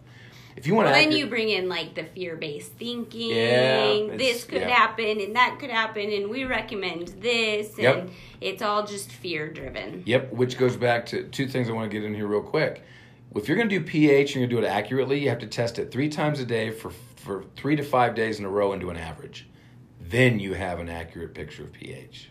If 0.58 0.68
you 0.68 0.76
want 0.76 0.88
well, 0.88 0.96
to, 0.96 1.10
then 1.10 1.18
you 1.18 1.28
bring 1.28 1.48
in 1.48 1.70
like 1.70 1.96
the 1.96 2.04
fear-based 2.04 2.74
thinking. 2.74 3.30
Yeah, 3.30 4.18
this 4.18 4.44
could 4.44 4.64
yeah. 4.64 4.70
happen, 4.70 5.22
and 5.22 5.34
that 5.38 5.60
could 5.60 5.70
happen, 5.70 6.12
and 6.12 6.30
we 6.30 6.44
recommend 6.44 7.08
this, 7.22 7.76
and 7.76 7.84
yep. 7.84 8.10
it's 8.42 8.62
all 8.62 8.86
just 8.86 9.14
fear-driven. 9.14 10.04
Yep, 10.06 10.34
which 10.34 10.58
goes 10.58 10.76
back 10.76 11.06
to 11.08 11.24
two 11.30 11.48
things 11.48 11.70
I 11.70 11.72
want 11.72 11.90
to 11.90 11.98
get 11.98 12.06
in 12.06 12.14
here 12.14 12.28
real 12.28 12.42
quick. 12.42 12.84
If 13.34 13.48
you're 13.48 13.56
going 13.56 13.70
to 13.70 13.80
do 13.80 13.86
pH 13.86 14.36
and 14.36 14.42
you're 14.42 14.50
going 14.50 14.62
to 14.62 14.68
do 14.68 14.68
it 14.68 14.70
accurately, 14.70 15.20
you 15.20 15.30
have 15.30 15.40
to 15.40 15.48
test 15.48 15.80
it 15.80 15.90
three 15.90 16.10
times 16.10 16.42
a 16.42 16.46
day 16.46 16.72
for 16.72 16.92
for 17.16 17.46
three 17.56 17.78
to 17.78 17.84
five 17.84 18.14
days 18.14 18.40
in 18.40 18.46
a 18.46 18.50
row 18.50 18.74
and 18.74 18.82
do 18.82 18.90
an 18.90 18.98
average. 18.98 19.48
Then 20.02 20.38
you 20.38 20.54
have 20.54 20.80
an 20.80 20.90
accurate 20.90 21.34
picture 21.34 21.64
of 21.64 21.72
pH. 21.72 22.30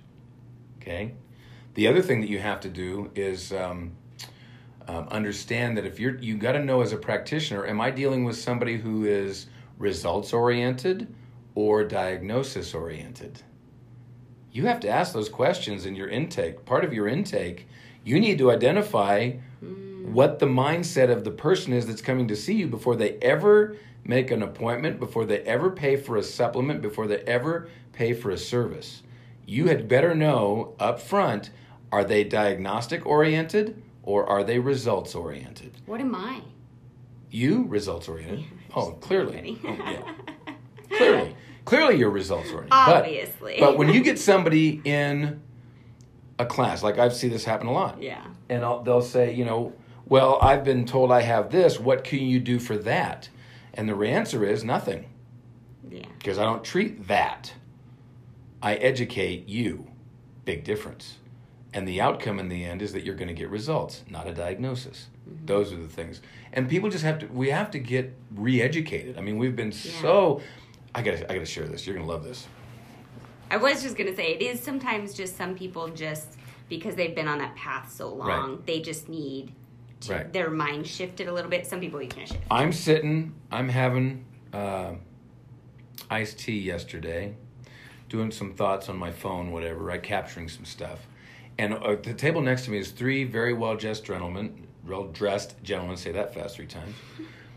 Okay. 0.76 1.14
The 1.80 1.88
other 1.88 2.02
thing 2.02 2.20
that 2.20 2.28
you 2.28 2.40
have 2.40 2.60
to 2.60 2.68
do 2.68 3.10
is 3.14 3.54
um, 3.54 3.92
um, 4.86 5.08
understand 5.08 5.78
that 5.78 5.86
if 5.86 5.98
you're, 5.98 6.18
you 6.18 6.36
got 6.36 6.52
to 6.52 6.62
know 6.62 6.82
as 6.82 6.92
a 6.92 6.98
practitioner, 6.98 7.66
am 7.66 7.80
I 7.80 7.90
dealing 7.90 8.24
with 8.24 8.36
somebody 8.36 8.76
who 8.76 9.06
is 9.06 9.46
results 9.78 10.34
oriented 10.34 11.08
or 11.54 11.82
diagnosis 11.84 12.74
oriented? 12.74 13.40
You 14.52 14.66
have 14.66 14.80
to 14.80 14.90
ask 14.90 15.14
those 15.14 15.30
questions 15.30 15.86
in 15.86 15.96
your 15.96 16.08
intake. 16.08 16.66
Part 16.66 16.84
of 16.84 16.92
your 16.92 17.08
intake, 17.08 17.66
you 18.04 18.20
need 18.20 18.36
to 18.36 18.50
identify 18.50 19.32
mm. 19.64 20.04
what 20.04 20.38
the 20.38 20.44
mindset 20.44 21.10
of 21.10 21.24
the 21.24 21.30
person 21.30 21.72
is 21.72 21.86
that's 21.86 22.02
coming 22.02 22.28
to 22.28 22.36
see 22.36 22.56
you 22.56 22.66
before 22.66 22.96
they 22.96 23.12
ever 23.22 23.74
make 24.04 24.30
an 24.30 24.42
appointment, 24.42 25.00
before 25.00 25.24
they 25.24 25.38
ever 25.44 25.70
pay 25.70 25.96
for 25.96 26.18
a 26.18 26.22
supplement, 26.22 26.82
before 26.82 27.06
they 27.06 27.20
ever 27.20 27.70
pay 27.94 28.12
for 28.12 28.28
a 28.28 28.36
service. 28.36 29.02
You 29.46 29.68
had 29.68 29.88
better 29.88 30.14
know 30.14 30.74
up 30.78 31.00
front 31.00 31.48
are 31.92 32.04
they 32.04 32.24
diagnostic 32.24 33.04
oriented 33.04 33.82
or 34.02 34.26
are 34.26 34.44
they 34.44 34.58
results 34.58 35.14
oriented? 35.14 35.72
What 35.86 36.00
am 36.00 36.14
I? 36.14 36.42
You 37.30 37.64
results 37.64 38.08
oriented. 38.08 38.44
Oh, 38.74 38.92
clearly. 38.92 39.58
Oh, 39.64 39.68
yeah. 39.68 40.54
clearly. 40.96 41.36
Clearly 41.64 41.96
you're 41.96 42.10
results 42.10 42.48
oriented. 42.50 42.72
Obviously. 42.72 43.56
But, 43.58 43.72
but, 43.72 43.78
when 43.78 43.88
you 43.88 44.02
get 44.02 44.18
somebody 44.18 44.80
in 44.84 45.40
a 46.38 46.46
class, 46.46 46.82
like 46.82 46.98
I've 46.98 47.14
seen 47.14 47.30
this 47.30 47.44
happen 47.44 47.66
a 47.66 47.72
lot. 47.72 48.02
Yeah. 48.02 48.24
And 48.48 48.64
I'll, 48.64 48.82
they'll 48.82 49.02
say, 49.02 49.34
you 49.34 49.44
know, 49.44 49.72
well, 50.06 50.38
I've 50.42 50.64
been 50.64 50.86
told 50.86 51.12
I 51.12 51.20
have 51.22 51.50
this. 51.50 51.78
What 51.78 52.02
can 52.02 52.20
you 52.20 52.40
do 52.40 52.58
for 52.58 52.76
that? 52.78 53.28
And 53.74 53.88
the 53.88 53.94
answer 53.94 54.44
is 54.44 54.64
nothing. 54.64 55.06
Yeah. 55.88 56.06
Because 56.18 56.38
I 56.38 56.44
don't 56.44 56.64
treat 56.64 57.06
that. 57.06 57.52
I 58.60 58.74
educate 58.74 59.48
you. 59.48 59.86
Big 60.44 60.64
difference 60.64 61.19
and 61.72 61.86
the 61.86 62.00
outcome 62.00 62.38
in 62.38 62.48
the 62.48 62.64
end 62.64 62.82
is 62.82 62.92
that 62.92 63.04
you're 63.04 63.14
going 63.14 63.28
to 63.28 63.34
get 63.34 63.48
results 63.48 64.02
not 64.10 64.26
a 64.26 64.34
diagnosis. 64.34 65.06
Mm-hmm. 65.28 65.46
those 65.46 65.72
are 65.72 65.76
the 65.76 65.88
things. 65.88 66.20
And 66.52 66.68
people 66.68 66.90
just 66.90 67.04
have 67.04 67.18
to 67.20 67.26
we 67.26 67.50
have 67.50 67.70
to 67.72 67.78
get 67.78 68.14
re-educated. 68.34 69.18
I 69.18 69.20
mean 69.20 69.38
we've 69.38 69.56
been 69.56 69.72
yeah. 69.72 70.00
so 70.00 70.40
i 70.94 71.02
gotta 71.02 71.30
i 71.30 71.34
gotta 71.34 71.46
share 71.46 71.66
this. 71.66 71.86
You're 71.86 71.96
gonna 71.96 72.08
love 72.08 72.24
this. 72.24 72.46
I 73.50 73.56
was 73.56 73.82
just 73.82 73.96
gonna 73.96 74.14
say 74.14 74.34
it 74.34 74.42
is 74.42 74.60
sometimes 74.60 75.14
just 75.14 75.36
some 75.36 75.54
people 75.54 75.88
just 75.88 76.36
because 76.68 76.94
they've 76.94 77.14
been 77.14 77.28
on 77.28 77.38
that 77.38 77.56
path 77.56 77.92
so 77.92 78.12
long 78.14 78.28
right. 78.28 78.66
they 78.66 78.80
just 78.80 79.08
need 79.08 79.52
to, 80.00 80.14
right. 80.14 80.32
their 80.32 80.50
mind 80.50 80.86
shifted 80.86 81.28
a 81.28 81.32
little 81.32 81.50
bit. 81.50 81.66
Some 81.66 81.80
people 81.80 82.00
you 82.00 82.08
can 82.08 82.26
shift. 82.26 82.42
I'm 82.50 82.72
sitting 82.72 83.34
i'm 83.52 83.68
having 83.68 84.24
uh, 84.52 84.94
iced 86.10 86.38
tea 86.40 86.58
yesterday 86.58 87.36
doing 88.08 88.32
some 88.32 88.52
thoughts 88.54 88.88
on 88.88 88.96
my 88.96 89.12
phone 89.12 89.52
whatever 89.52 89.84
right? 89.84 90.02
Capturing 90.02 90.48
some 90.48 90.64
stuff 90.64 91.06
and 91.58 91.74
uh, 91.74 91.96
the 92.02 92.14
table 92.14 92.40
next 92.40 92.64
to 92.64 92.70
me 92.70 92.78
is 92.78 92.90
three 92.90 93.24
very 93.24 93.52
well 93.52 93.76
dressed 93.76 94.04
gentlemen, 94.04 94.66
well 94.86 95.04
dressed 95.08 95.62
gentlemen. 95.62 95.96
Say 95.96 96.12
that 96.12 96.34
fast 96.34 96.56
three 96.56 96.66
times. 96.66 96.94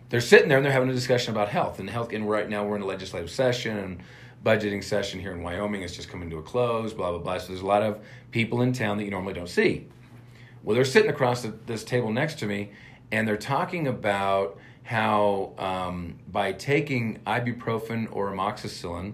They're 0.09 0.21
sitting 0.21 0.47
there 0.47 0.57
and 0.57 0.65
they're 0.65 0.73
having 0.73 0.89
a 0.89 0.93
discussion 0.93 1.33
about 1.33 1.49
health 1.49 1.79
and 1.79 1.89
health. 1.89 2.13
And 2.13 2.29
right 2.29 2.47
now 2.47 2.65
we're 2.65 2.75
in 2.75 2.81
a 2.83 2.85
legislative 2.85 3.31
session 3.31 3.77
and 3.77 4.03
budgeting 4.43 4.83
session 4.83 5.19
here 5.19 5.31
in 5.31 5.41
Wyoming 5.41 5.81
It's 5.81 5.95
just 5.95 6.09
coming 6.09 6.29
to 6.29 6.37
a 6.37 6.43
close. 6.43 6.93
Blah 6.93 7.11
blah 7.11 7.19
blah. 7.19 7.37
So 7.37 7.47
there's 7.47 7.61
a 7.61 7.65
lot 7.65 7.81
of 7.81 7.99
people 8.31 8.61
in 8.61 8.73
town 8.73 8.97
that 8.97 9.05
you 9.05 9.11
normally 9.11 9.33
don't 9.33 9.49
see. 9.49 9.87
Well, 10.63 10.75
they're 10.75 10.85
sitting 10.85 11.09
across 11.09 11.41
the, 11.41 11.53
this 11.65 11.83
table 11.83 12.11
next 12.11 12.39
to 12.39 12.45
me, 12.45 12.71
and 13.11 13.27
they're 13.27 13.35
talking 13.35 13.87
about 13.87 14.57
how 14.83 15.53
um, 15.57 16.15
by 16.31 16.51
taking 16.53 17.19
ibuprofen 17.25 18.07
or 18.11 18.31
amoxicillin 18.31 19.13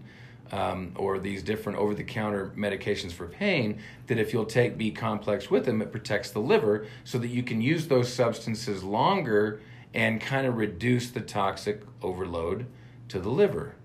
um, 0.51 0.93
or 0.95 1.19
these 1.19 1.43
different 1.43 1.77
over 1.77 1.93
the 1.93 2.03
counter 2.03 2.51
medications 2.55 3.12
for 3.12 3.27
pain, 3.27 3.81
that 4.07 4.17
if 4.17 4.33
you'll 4.33 4.45
take 4.45 4.77
B 4.77 4.91
complex 4.91 5.49
with 5.51 5.65
them, 5.65 5.81
it 5.81 5.91
protects 5.91 6.31
the 6.31 6.39
liver 6.39 6.88
so 7.03 7.17
that 7.19 7.27
you 7.27 7.43
can 7.43 7.62
use 7.62 7.88
those 7.88 8.12
substances 8.12 8.83
longer 8.83 9.62
and 9.93 10.19
kind 10.21 10.47
of 10.47 10.57
reduce 10.57 11.09
the 11.12 11.21
toxic 11.21 11.81
overload 12.01 12.65
to 13.09 13.19
the 13.19 13.29
liver. 13.29 13.75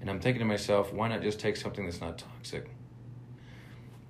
And 0.00 0.10
I'm 0.10 0.20
thinking 0.20 0.40
to 0.40 0.44
myself, 0.46 0.92
why 0.92 1.08
not 1.08 1.22
just 1.22 1.38
take 1.38 1.56
something 1.56 1.84
that's 1.84 2.00
not 2.00 2.18
toxic? 2.18 2.68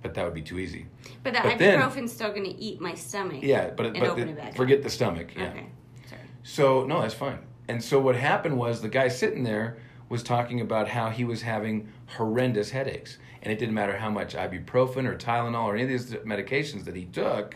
But 0.01 0.15
that 0.15 0.25
would 0.25 0.33
be 0.33 0.41
too 0.41 0.59
easy. 0.59 0.87
But 1.23 1.33
the 1.33 1.41
But 1.43 1.59
then- 1.59 1.79
ibuprofen's 1.79 2.11
still 2.11 2.29
going 2.29 2.43
to 2.45 2.55
eat 2.59 2.81
my 2.81 2.93
stomach. 2.93 3.39
Yeah, 3.41 3.69
but 3.69 3.93
but 3.93 4.15
the- 4.15 4.29
it 4.29 4.35
back 4.37 4.55
forget 4.55 4.83
the 4.83 4.89
stomach. 4.89 5.35
Yeah. 5.35 5.49
Okay. 5.49 5.67
Sorry. 6.09 6.21
So 6.43 6.85
no, 6.85 7.01
that's 7.01 7.13
fine. 7.13 7.39
And 7.69 7.81
so 7.81 7.99
what 7.99 8.15
happened 8.15 8.57
was 8.57 8.81
the 8.81 8.89
guy 8.89 9.07
sitting 9.07 9.43
there 9.43 9.77
was 10.09 10.23
talking 10.23 10.61
about 10.61 10.89
how 10.89 11.09
he 11.09 11.23
was 11.23 11.41
having 11.41 11.89
horrendous 12.17 12.71
headaches, 12.71 13.17
and 13.41 13.51
it 13.51 13.59
didn't 13.59 13.75
matter 13.75 13.97
how 13.97 14.09
much 14.09 14.35
ibuprofen 14.35 15.07
or 15.07 15.17
Tylenol 15.17 15.65
or 15.65 15.75
any 15.75 15.83
of 15.83 15.89
these 15.89 16.11
medications 16.23 16.85
that 16.85 16.95
he 16.95 17.05
took, 17.05 17.55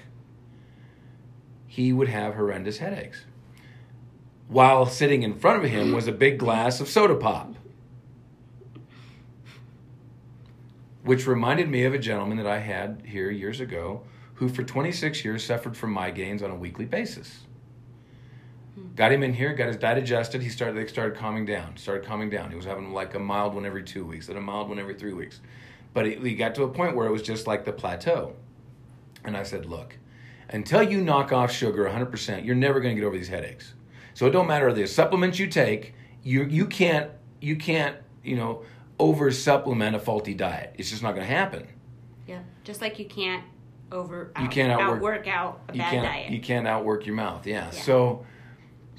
he 1.68 1.94
would 1.94 2.08
have 2.08 2.34
horrendous 2.34 2.78
headaches. 2.78 3.26
While 4.48 4.86
sitting 4.86 5.24
in 5.24 5.38
front 5.38 5.64
of 5.64 5.70
him 5.70 5.92
was 5.92 6.08
a 6.08 6.12
big 6.12 6.40
glass 6.40 6.80
of 6.80 6.88
soda 6.88 7.16
pop. 7.16 7.56
Which 11.04 11.28
reminded 11.28 11.70
me 11.70 11.84
of 11.84 11.94
a 11.94 12.00
gentleman 12.00 12.38
that 12.38 12.48
I 12.48 12.60
had 12.60 13.04
here 13.06 13.30
years 13.30 13.60
ago 13.60 14.04
who 14.36 14.48
for 14.48 14.64
26 14.64 15.26
years 15.26 15.44
suffered 15.44 15.76
from 15.76 15.94
migraines 15.94 16.44
on 16.44 16.52
a 16.52 16.56
weekly 16.56 16.86
basis. 16.86 17.47
Got 18.96 19.12
him 19.12 19.24
in 19.24 19.34
here, 19.34 19.54
got 19.54 19.68
his 19.68 19.78
diet 19.78 19.98
adjusted. 19.98 20.42
He 20.42 20.50
started, 20.50 20.76
they 20.78 20.88
started 20.92 21.18
calming 21.18 21.46
down, 21.46 21.78
started 21.78 22.06
calming 22.08 22.30
down. 22.30 22.50
He 22.50 22.56
was 22.56 22.66
having 22.66 22.94
like 22.94 23.16
a 23.16 23.20
mild 23.20 23.54
one 23.56 23.66
every 23.66 23.84
two 23.84 24.06
weeks, 24.06 24.28
then 24.28 24.38
a 24.38 24.42
mild 24.42 24.70
one 24.70 24.80
every 24.80 24.94
three 24.96 25.14
weeks. 25.14 25.40
But 25.94 26.06
he, 26.06 26.16
he 26.16 26.36
got 26.36 26.54
to 26.56 26.64
a 26.64 26.68
point 26.68 26.96
where 26.96 27.08
it 27.08 27.12
was 27.12 27.22
just 27.22 27.48
like 27.48 27.66
the 27.66 27.72
plateau. 27.72 28.36
And 29.24 29.36
I 29.36 29.44
said, 29.44 29.66
look, 29.66 29.98
until 30.50 30.84
you 30.84 31.02
knock 31.02 31.32
off 31.32 31.52
sugar 31.52 31.86
100%, 31.86 32.46
you're 32.46 32.56
never 32.56 32.80
going 32.80 32.96
to 32.96 33.02
get 33.02 33.08
over 33.08 33.18
these 33.18 33.28
headaches. 33.28 33.74
So 34.14 34.26
it 34.28 34.32
don't 34.32 34.48
matter 34.48 34.72
the 34.74 34.86
supplements 34.88 35.38
you 35.40 35.48
take, 35.48 35.94
you, 36.24 36.44
you 36.46 36.66
can't, 36.66 37.12
you 37.42 37.56
can't, 37.56 37.98
you 38.24 38.36
know, 38.36 38.64
over 39.00 39.32
supplement 39.32 39.96
a 39.96 40.00
faulty 40.00 40.34
diet. 40.34 40.74
It's 40.78 40.90
just 40.90 41.04
not 41.04 41.14
going 41.16 41.26
to 41.28 41.34
happen. 41.34 41.68
Yeah. 42.28 42.40
Just 42.64 42.82
like 42.82 43.00
you 43.00 43.06
can't 43.06 43.44
over 43.92 44.32
You 44.38 44.46
out- 44.46 44.52
can't 44.52 44.72
outwork- 44.72 44.96
outwork 44.98 45.28
out 45.28 45.62
a 45.70 45.74
you 45.74 45.80
bad 45.80 45.92
can't 45.92 46.06
diet. 46.06 46.32
you 46.32 46.42
can't 46.42 46.68
outwork 46.68 47.06
your 47.06 47.16
mouth 47.16 47.48
yeah. 47.48 47.66
Yeah. 47.66 47.82
so 47.82 48.26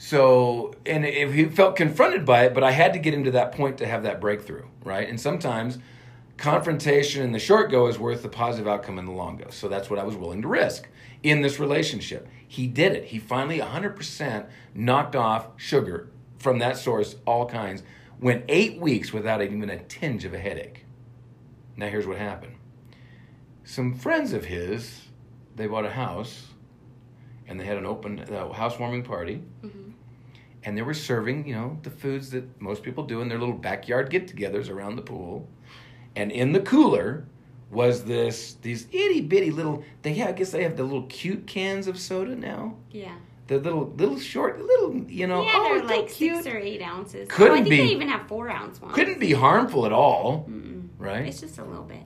so 0.00 0.72
and 0.86 1.04
if 1.04 1.32
he 1.34 1.44
felt 1.46 1.74
confronted 1.74 2.24
by 2.24 2.44
it 2.44 2.54
but 2.54 2.62
i 2.62 2.70
had 2.70 2.92
to 2.92 2.98
get 3.00 3.12
him 3.12 3.24
to 3.24 3.32
that 3.32 3.50
point 3.52 3.76
to 3.78 3.86
have 3.86 4.04
that 4.04 4.20
breakthrough 4.20 4.64
right? 4.84 5.08
And 5.08 5.20
sometimes 5.20 5.76
confrontation 6.38 7.22
in 7.22 7.32
the 7.32 7.38
short 7.38 7.70
go 7.70 7.88
is 7.88 7.98
worth 7.98 8.22
the 8.22 8.28
positive 8.28 8.66
outcome 8.68 8.98
in 8.98 9.04
the 9.04 9.12
long 9.12 9.36
go. 9.36 9.50
So 9.50 9.68
that's 9.68 9.90
what 9.90 9.98
i 9.98 10.04
was 10.04 10.16
willing 10.16 10.40
to 10.42 10.48
risk 10.48 10.88
in 11.22 11.42
this 11.42 11.58
relationship. 11.58 12.28
He 12.46 12.66
did 12.68 12.92
it. 12.92 13.04
He 13.06 13.18
finally 13.18 13.58
100% 13.58 14.46
knocked 14.74 15.16
off 15.16 15.48
sugar 15.56 16.08
from 16.38 16.60
that 16.60 16.76
source 16.76 17.16
all 17.26 17.44
kinds 17.44 17.82
went 18.20 18.44
eight 18.48 18.80
weeks 18.80 19.12
without 19.12 19.42
even 19.42 19.68
a 19.68 19.78
tinge 19.84 20.24
of 20.24 20.32
a 20.32 20.38
headache. 20.38 20.84
Now 21.76 21.88
here's 21.88 22.06
what 22.06 22.18
happened. 22.18 22.54
Some 23.64 23.92
friends 23.94 24.32
of 24.32 24.44
his 24.46 25.08
they 25.56 25.66
bought 25.66 25.84
a 25.84 25.90
house 25.90 26.46
and 27.48 27.58
they 27.58 27.64
had 27.64 27.76
an 27.78 27.84
open 27.84 28.20
uh, 28.20 28.52
housewarming 28.52 29.02
party. 29.02 29.42
Mhm. 29.62 29.87
And 30.64 30.76
they 30.76 30.82
were 30.82 30.94
serving 30.94 31.46
you 31.46 31.54
know 31.54 31.78
the 31.82 31.90
foods 31.90 32.30
that 32.30 32.60
most 32.60 32.82
people 32.82 33.04
do 33.04 33.20
in 33.20 33.28
their 33.28 33.38
little 33.38 33.54
backyard 33.54 34.10
get-togethers 34.10 34.68
around 34.70 34.96
the 34.96 35.02
pool 35.02 35.46
and 36.16 36.30
in 36.32 36.52
the 36.52 36.60
cooler 36.60 37.24
was 37.70 38.04
this 38.04 38.54
these 38.62 38.86
itty 38.92 39.20
bitty 39.20 39.50
little 39.50 39.84
they 40.02 40.14
have, 40.14 40.28
I 40.28 40.32
guess 40.32 40.50
they 40.52 40.62
have 40.62 40.76
the 40.76 40.84
little 40.84 41.02
cute 41.06 41.46
cans 41.46 41.86
of 41.86 41.98
soda 41.98 42.34
now 42.34 42.76
Yeah. 42.90 43.14
the 43.46 43.58
little 43.58 43.92
little 43.96 44.18
short 44.18 44.58
little 44.60 44.96
you 45.08 45.26
know 45.26 45.42
yeah, 45.42 45.52
oh 45.54 45.78
they're 45.78 45.84
like 45.98 46.08
cute 46.08 46.42
six 46.44 46.46
or 46.54 46.58
eight 46.58 46.82
ounces. 46.82 47.28
Oh, 47.30 47.34
couldn't 47.34 47.52
oh, 47.52 47.54
I 47.54 47.58
think 47.58 47.70
be- 47.70 47.76
they 47.76 47.88
even 47.92 48.08
have 48.08 48.26
four 48.26 48.48
ounce 48.50 48.80
ones. 48.80 48.94
couldn't 48.94 49.20
be 49.20 49.32
harmful 49.32 49.86
at 49.86 49.92
all 49.92 50.46
Mm-mm. 50.48 50.88
right 50.98 51.26
It's 51.26 51.40
just 51.40 51.58
a 51.58 51.64
little 51.64 51.84
bit. 51.84 52.02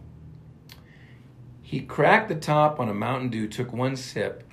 He 1.62 1.80
cracked 1.80 2.28
the 2.28 2.34
top 2.34 2.78
on 2.80 2.88
a 2.90 2.94
Mountain 2.94 3.30
Dew, 3.30 3.48
took 3.48 3.72
one 3.72 3.96
sip, 3.96 4.44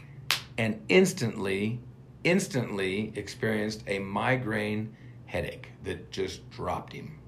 and 0.57 0.79
instantly, 0.87 1.79
instantly 2.23 3.13
experienced 3.15 3.83
a 3.87 3.99
migraine 3.99 4.95
headache 5.25 5.69
that 5.83 6.11
just 6.11 6.49
dropped 6.49 6.93
him. 6.93 7.19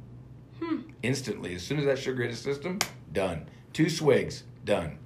Hmm. 0.61 0.77
Instantly, 1.03 1.55
as 1.55 1.63
soon 1.63 1.79
as 1.79 1.85
that 1.85 1.97
sugar 1.99 2.21
hit 2.23 2.31
his 2.31 2.39
system, 2.39 2.79
done. 3.11 3.47
Two 3.73 3.89
swigs, 3.89 4.43
done. 4.65 4.99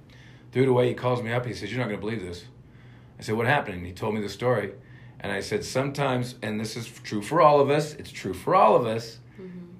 Threw 0.52 0.62
it 0.64 0.68
away. 0.68 0.88
He 0.88 0.94
calls 0.94 1.22
me 1.22 1.32
up. 1.32 1.46
He 1.46 1.54
says, 1.54 1.70
"You're 1.70 1.78
not 1.80 1.88
going 1.88 2.00
to 2.00 2.04
believe 2.06 2.22
this." 2.22 2.44
I 3.18 3.22
said, 3.22 3.36
"What 3.36 3.46
happened?" 3.46 3.78
And 3.78 3.86
he 3.86 3.92
told 3.92 4.14
me 4.14 4.20
the 4.20 4.28
story. 4.28 4.72
And 5.20 5.32
I 5.32 5.40
said, 5.40 5.64
"Sometimes, 5.64 6.34
and 6.42 6.60
this 6.60 6.76
is 6.76 6.86
true 6.86 7.22
for 7.22 7.40
all 7.40 7.60
of 7.60 7.70
us. 7.70 7.94
It's 7.94 8.10
true 8.10 8.34
for 8.34 8.54
all 8.54 8.76
of 8.76 8.86
us. 8.86 9.18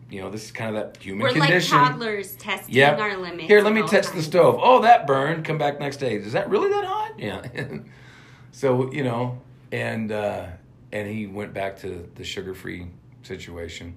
You 0.09 0.21
know, 0.21 0.31
this 0.31 0.45
is 0.45 0.53
kind 0.53 0.77
of 0.77 0.83
that 0.83 1.03
human 1.03 1.25
We're 1.25 1.33
condition." 1.33 1.77
like 1.79 1.91
toddlers 1.91 2.37
testing 2.37 2.75
Yep. 2.75 2.99
our 2.99 3.17
limits. 3.17 3.49
Here, 3.49 3.61
let 3.61 3.73
me 3.73 3.81
all 3.81 3.89
touch 3.89 4.11
the 4.13 4.23
stove. 4.23 4.59
Oh, 4.63 4.81
that 4.83 5.07
burned. 5.07 5.45
Come 5.45 5.59
back 5.59 5.81
next 5.81 5.97
day. 5.97 6.15
Is 6.15 6.33
that 6.33 6.49
really 6.49 6.69
that 6.71 6.85
hot? 6.85 7.13
Yeah. 7.19 7.43
so 8.53 8.91
you 8.93 9.03
know, 9.05 9.41
and 9.73 10.13
uh, 10.13 10.47
and 10.93 11.09
he 11.09 11.27
went 11.27 11.53
back 11.53 11.79
to 11.81 12.09
the 12.15 12.25
sugar-free 12.25 12.87
situation, 13.23 13.95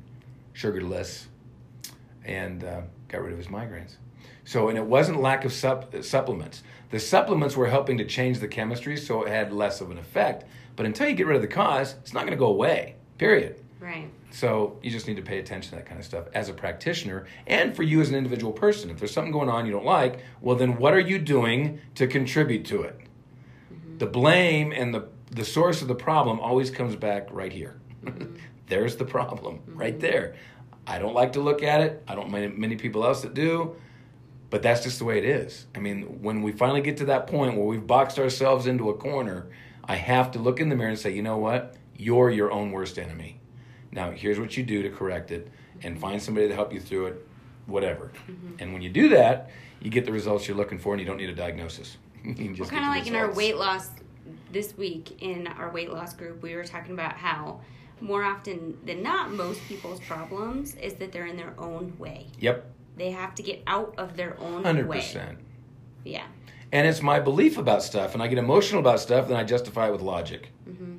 sugarless, 0.54 1.28
and 2.26 2.64
uh, 2.64 2.82
got 3.08 3.22
rid 3.22 3.32
of 3.32 3.38
his 3.38 3.48
migraines. 3.48 3.96
So, 4.46 4.70
and 4.70 4.78
it 4.78 4.86
wasn't 4.86 5.22
lack 5.22 5.46
of 5.46 5.54
sup- 5.54 6.04
supplements. 6.04 6.64
The 6.90 7.00
supplements 7.00 7.56
were 7.56 7.68
helping 7.68 8.00
to 8.00 8.06
change 8.06 8.40
the 8.40 8.48
chemistry, 8.48 8.98
so 8.98 9.24
it 9.24 9.30
had 9.30 9.54
less 9.54 9.80
of 9.80 9.92
an 9.92 10.00
effect. 10.00 10.46
But 10.76 10.88
until 10.88 11.08
you 11.08 11.14
get 11.14 11.28
rid 11.28 11.36
of 11.36 11.42
the 11.42 11.48
cause, 11.48 11.94
it's 12.02 12.14
not 12.14 12.22
going 12.22 12.32
to 12.32 12.38
go 12.38 12.48
away. 12.48 12.96
Period. 13.20 13.62
Right. 13.80 14.10
So 14.32 14.78
you 14.82 14.92
just 14.92 15.08
need 15.08 15.16
to 15.16 15.22
pay 15.22 15.40
attention 15.40 15.72
to 15.72 15.76
that 15.78 15.86
kind 15.86 16.00
of 16.00 16.06
stuff 16.06 16.26
as 16.34 16.50
a 16.50 16.54
practitioner 16.54 17.26
and 17.48 17.76
for 17.76 17.84
you 17.84 18.02
as 18.02 18.10
an 18.10 18.16
individual 18.16 18.52
person. 18.52 18.90
If 18.90 19.00
there's 19.00 19.12
something 19.12 19.32
going 19.32 19.50
on 19.50 19.66
you 19.66 19.72
don't 19.72 19.86
like, 19.86 20.20
well 20.42 20.56
then 20.56 20.78
what 20.78 20.94
are 20.94 21.00
you 21.00 21.20
doing 21.20 21.80
to 21.96 22.08
contribute 22.08 22.66
to 22.66 22.84
it? 22.84 23.00
The 23.98 24.06
blame 24.06 24.72
and 24.72 24.94
the 24.94 25.08
the 25.32 25.46
source 25.46 25.82
of 25.82 25.88
the 25.88 25.96
problem 25.96 26.40
always 26.40 26.72
comes 26.72 26.96
back 26.96 27.28
right 27.32 27.52
here. 27.52 27.80
There's 28.68 28.96
the 28.96 29.06
problem 29.06 29.62
right 29.68 29.94
mm-hmm. 29.94 30.02
there. 30.02 30.36
I 30.88 31.00
don't 31.00 31.14
like 31.14 31.34
to 31.34 31.42
look 31.42 31.62
at 31.64 31.82
it. 31.82 32.04
I 32.08 32.16
don't 32.16 32.32
many 32.32 32.48
many 32.48 32.76
people 32.76 33.06
else 33.06 33.22
that 33.22 33.34
do. 33.34 33.76
But 34.50 34.64
that's 34.64 34.84
just 34.84 34.98
the 34.98 35.06
way 35.06 35.20
it 35.20 35.26
is. 35.26 35.68
I 35.76 35.80
mean, 35.80 36.24
when 36.24 36.42
we 36.42 36.52
finally 36.52 36.82
get 36.82 36.98
to 36.98 37.06
that 37.06 37.28
point 37.28 37.56
where 37.56 37.66
we've 37.66 37.86
boxed 37.86 38.18
ourselves 38.18 38.66
into 38.66 38.90
a 38.90 38.96
corner, 38.96 39.48
I 39.84 39.96
have 39.96 40.32
to 40.32 40.40
look 40.40 40.60
in 40.60 40.70
the 40.70 40.76
mirror 40.76 40.90
and 40.90 40.98
say, 40.98 41.14
you 41.14 41.22
know 41.22 41.38
what? 41.38 41.76
You're 41.96 42.32
your 42.32 42.52
own 42.52 42.72
worst 42.72 42.98
enemy. 42.98 43.40
Now, 43.92 44.10
here's 44.10 44.40
what 44.40 44.58
you 44.58 44.64
do 44.64 44.82
to 44.82 44.90
correct 44.90 45.32
it 45.32 45.50
and 45.84 45.94
mm-hmm. 45.94 46.02
find 46.02 46.22
somebody 46.22 46.48
to 46.48 46.56
help 46.56 46.74
you 46.74 46.80
through 46.80 47.08
it, 47.08 47.28
whatever. 47.68 48.12
Mm-hmm. 48.28 48.56
And 48.58 48.74
when 48.74 48.82
you 48.82 48.90
do 48.90 49.10
that, 49.10 49.52
you 49.82 49.92
get 49.92 50.06
the 50.06 50.12
results 50.12 50.48
you're 50.48 50.58
looking 50.58 50.80
for 50.80 50.94
and 50.94 51.00
you 51.00 51.06
don't 51.06 51.18
need 51.18 51.30
a 51.30 51.36
diagnosis. 51.36 51.98
you 52.24 52.34
can 52.34 52.46
Well, 52.48 52.56
just 52.56 52.72
kind 52.72 52.86
of 52.86 52.90
like 52.90 53.06
in 53.06 53.16
our 53.16 53.32
weight 53.34 53.58
loss 53.58 53.90
this 54.52 54.76
week 54.78 55.22
in 55.22 55.48
our 55.48 55.72
weight 55.72 55.92
loss 55.92 56.14
group, 56.14 56.42
we 56.42 56.56
were 56.56 56.64
talking 56.64 56.94
about 56.94 57.14
how 57.14 57.62
more 58.02 58.24
often 58.24 58.78
than 58.86 59.04
not, 59.04 59.32
most 59.32 59.62
people's 59.68 60.00
problems 60.02 60.76
is 60.76 60.94
that 60.96 61.12
they're 61.12 61.26
in 61.28 61.36
their 61.38 61.54
own 61.58 61.94
way. 62.00 62.28
Yep, 62.40 62.66
They 62.98 63.12
have 63.12 63.36
to 63.36 63.44
get 63.44 63.62
out 63.68 63.94
of 63.98 64.16
their 64.16 64.40
own 64.40 64.64
100%. 64.64 64.88
way. 64.88 65.36
Yeah. 66.06 66.26
And 66.72 66.88
it's 66.88 67.02
my 67.02 67.20
belief 67.20 67.58
about 67.58 67.84
stuff, 67.84 68.14
and 68.14 68.22
I 68.24 68.28
get 68.28 68.38
emotional 68.38 68.80
about 68.80 69.00
stuff, 69.00 69.28
then 69.28 69.36
I 69.38 69.44
justify 69.44 69.90
it 69.90 69.92
with 69.92 70.02
logic. 70.02 70.52
hmm 70.66 70.98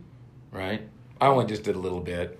right? 0.52 0.82
I 1.20 1.26
only 1.28 1.46
just 1.46 1.62
did 1.62 1.76
a 1.76 1.78
little 1.78 2.00
bit, 2.00 2.38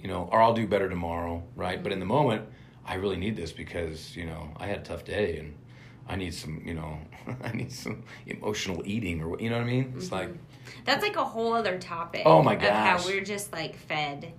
you 0.00 0.08
know, 0.08 0.28
or 0.32 0.40
I'll 0.40 0.54
do 0.54 0.66
better 0.66 0.88
tomorrow, 0.88 1.42
right? 1.56 1.82
But 1.82 1.92
in 1.92 1.98
the 2.00 2.06
moment, 2.06 2.46
I 2.86 2.94
really 2.94 3.16
need 3.16 3.36
this 3.36 3.52
because, 3.52 4.16
you 4.16 4.24
know, 4.24 4.48
I 4.56 4.66
had 4.66 4.78
a 4.78 4.82
tough 4.82 5.04
day 5.04 5.38
and 5.38 5.54
I 6.08 6.16
need 6.16 6.34
some, 6.34 6.60
you 6.64 6.74
know, 6.74 6.98
I 7.42 7.52
need 7.52 7.72
some 7.72 8.02
emotional 8.26 8.82
eating 8.84 9.22
or, 9.22 9.28
what- 9.28 9.40
you 9.40 9.50
know 9.50 9.56
what 9.58 9.64
I 9.66 9.70
mean? 9.70 9.94
It's 9.96 10.12
like, 10.12 10.30
That's 10.84 11.02
like 11.02 11.16
a 11.16 11.24
whole 11.24 11.52
other 11.54 11.78
topic. 11.78 12.22
Oh 12.26 12.42
my 12.42 12.54
gosh. 12.56 13.00
how 13.02 13.06
we're 13.08 13.24
just 13.24 13.52
like 13.52 13.76
fed 13.76 14.32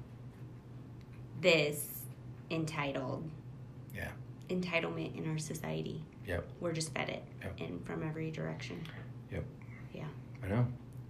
this 1.42 2.02
entitled 2.52 3.30
yeah, 3.96 4.10
entitlement 4.50 5.18
in 5.18 5.30
our 5.30 5.38
society. 5.38 6.04
Yep. 6.28 6.48
We're 6.60 6.72
just 6.74 6.94
fed 6.94 7.10
it 7.10 7.24
Yep. 7.42 7.60
and 7.60 7.86
from 7.86 8.04
every 8.04 8.32
direction. 8.32 8.82
Yep. 9.32 9.44
Yeah. 9.94 10.04
I 10.44 10.48
know. 10.48 10.68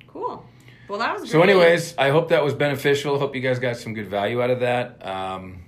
Cool. 0.07 0.45
Well, 0.87 0.99
that 0.99 1.19
was 1.19 1.29
So, 1.31 1.41
anyways, 1.41 1.97
I 1.97 2.09
hope 2.09 2.29
that 2.29 2.43
was 2.43 2.53
beneficial. 2.53 3.17
Hope 3.17 3.35
you 3.35 3.41
guys 3.41 3.59
got 3.59 3.75
some 3.77 3.93
good 3.93 4.07
value 4.07 4.41
out 4.41 4.49
of 4.51 4.59
that. 4.61 5.05
Um, 5.05 5.63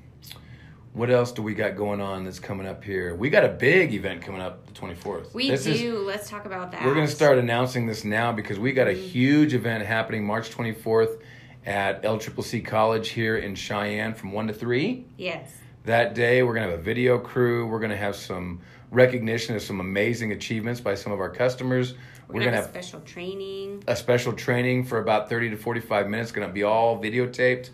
what 0.97 1.11
else 1.11 1.31
do 1.31 1.43
we 1.43 1.53
got 1.53 1.75
going 1.75 2.01
on 2.01 2.23
that's 2.23 2.39
coming 2.39 2.65
up 2.65 2.83
here? 2.83 3.15
We 3.15 3.29
got 3.29 3.45
a 3.45 3.49
big 3.49 3.93
event 3.93 4.23
coming 4.23 4.41
up 4.41 4.65
the 4.65 4.73
24th. 4.73 5.31
we 5.31 5.51
This 5.51 5.65
do. 5.65 5.71
is- 5.71 5.83
Let's 6.07 6.27
talk 6.27 6.45
about 6.45 6.71
that. 6.71 6.83
We're 6.83 6.95
going 6.95 7.05
to 7.05 7.11
start 7.11 7.37
announcing 7.37 7.85
this 7.85 8.03
now 8.03 8.31
because 8.31 8.57
we 8.57 8.71
got 8.71 8.87
a 8.87 8.91
Mhm. 8.95 8.97
huge 9.03 9.53
event 9.53 9.85
happening 9.85 10.25
March 10.25 10.49
24th 10.49 11.19
at 11.67 12.03
LCCC 12.03 12.61
College 12.61 13.09
here 13.09 13.37
in 13.37 13.53
Cheyenne 13.53 14.15
from 14.15 14.31
1 14.31 14.47
to 14.47 14.53
3. 14.53 15.05
Yes. 15.17 15.51
That 15.85 16.15
day, 16.15 16.41
we're 16.41 16.53
going 16.55 16.65
to 16.65 16.71
have 16.71 16.79
a 16.79 16.83
video 16.83 17.19
crew. 17.19 17.67
We're 17.67 17.79
going 17.79 17.91
to 17.91 17.95
have 17.97 18.15
some 18.15 18.61
recognition 18.89 19.55
of 19.55 19.61
some 19.61 19.79
amazing 19.79 20.31
achievements 20.31 20.81
by 20.81 20.95
some 20.95 21.11
of 21.11 21.19
our 21.19 21.29
customers. 21.29 21.93
We're, 22.27 22.43
gonna, 22.43 22.57
have, 22.57 22.65
a 22.65 22.69
special 22.69 22.99
training. 23.01 23.83
a 23.87 23.95
special 23.95 24.33
training 24.33 24.83
for 24.85 24.97
about 24.99 25.29
30 25.29 25.51
to 25.51 25.57
45 25.57 26.09
minutes 26.09 26.31
going 26.31 26.45
to 26.47 26.53
be 26.53 26.63
all 26.63 26.99
videotaped 27.01 27.69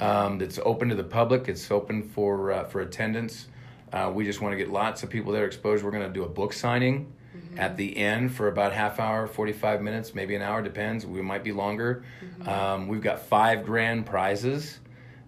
um, 0.00 0.38
that's 0.38 0.58
open 0.64 0.88
to 0.88 0.94
the 0.94 1.04
public. 1.04 1.48
It's 1.48 1.70
open 1.70 2.02
for 2.02 2.52
uh, 2.52 2.64
for 2.64 2.80
attendance. 2.80 3.48
Uh, 3.92 4.10
we 4.12 4.24
just 4.24 4.40
want 4.40 4.52
to 4.52 4.56
get 4.56 4.70
lots 4.70 5.02
of 5.02 5.10
people 5.10 5.32
there 5.32 5.46
exposed. 5.46 5.84
We're 5.84 5.90
going 5.90 6.06
to 6.06 6.12
do 6.12 6.24
a 6.24 6.28
book 6.28 6.52
signing 6.52 7.12
at 7.56 7.76
the 7.76 7.96
end 7.96 8.34
for 8.34 8.48
about 8.48 8.72
half 8.72 8.98
hour 8.98 9.26
45 9.26 9.80
minutes 9.80 10.14
maybe 10.14 10.34
an 10.34 10.42
hour 10.42 10.62
depends. 10.62 11.06
We 11.06 11.22
might 11.22 11.44
be 11.44 11.52
longer. 11.52 12.04
Um, 12.46 12.88
we've 12.88 13.00
got 13.02 13.20
five 13.20 13.64
grand 13.64 14.06
prizes 14.06 14.80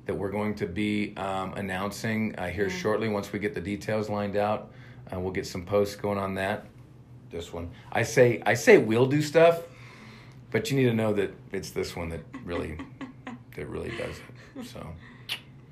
that 0.07 0.15
we're 0.15 0.31
going 0.31 0.55
to 0.57 0.67
be 0.67 1.15
um, 1.17 1.55
announcing 1.55 2.35
uh, 2.37 2.49
here 2.49 2.71
shortly. 2.71 3.09
Once 3.09 3.33
we 3.33 3.39
get 3.39 3.55
the 3.55 3.61
details 3.61 4.09
lined 4.09 4.37
out 4.37 4.71
uh, 5.13 5.19
we'll 5.19 5.33
get 5.33 5.47
some 5.47 5.65
posts 5.65 5.97
going 5.97 6.19
on 6.19 6.35
that 6.35 6.67
this 7.31 7.53
one. 7.53 7.71
I 7.93 8.03
say 8.03 8.43
i 8.47 8.55
say 8.55 8.79
we'll 8.79 9.07
do 9.07 9.23
stuff 9.23 9.63
but 10.51 10.71
you 10.71 10.77
need 10.77 10.85
to 10.87 10.95
know 10.95 11.13
that 11.13 11.35
it's 11.53 11.71
this 11.71 11.95
one 11.95 12.09
that 12.11 12.21
really 12.45 12.79
that 13.57 13.67
really 13.67 13.91
does 13.91 14.17
it 14.17 14.38
so 14.65 14.87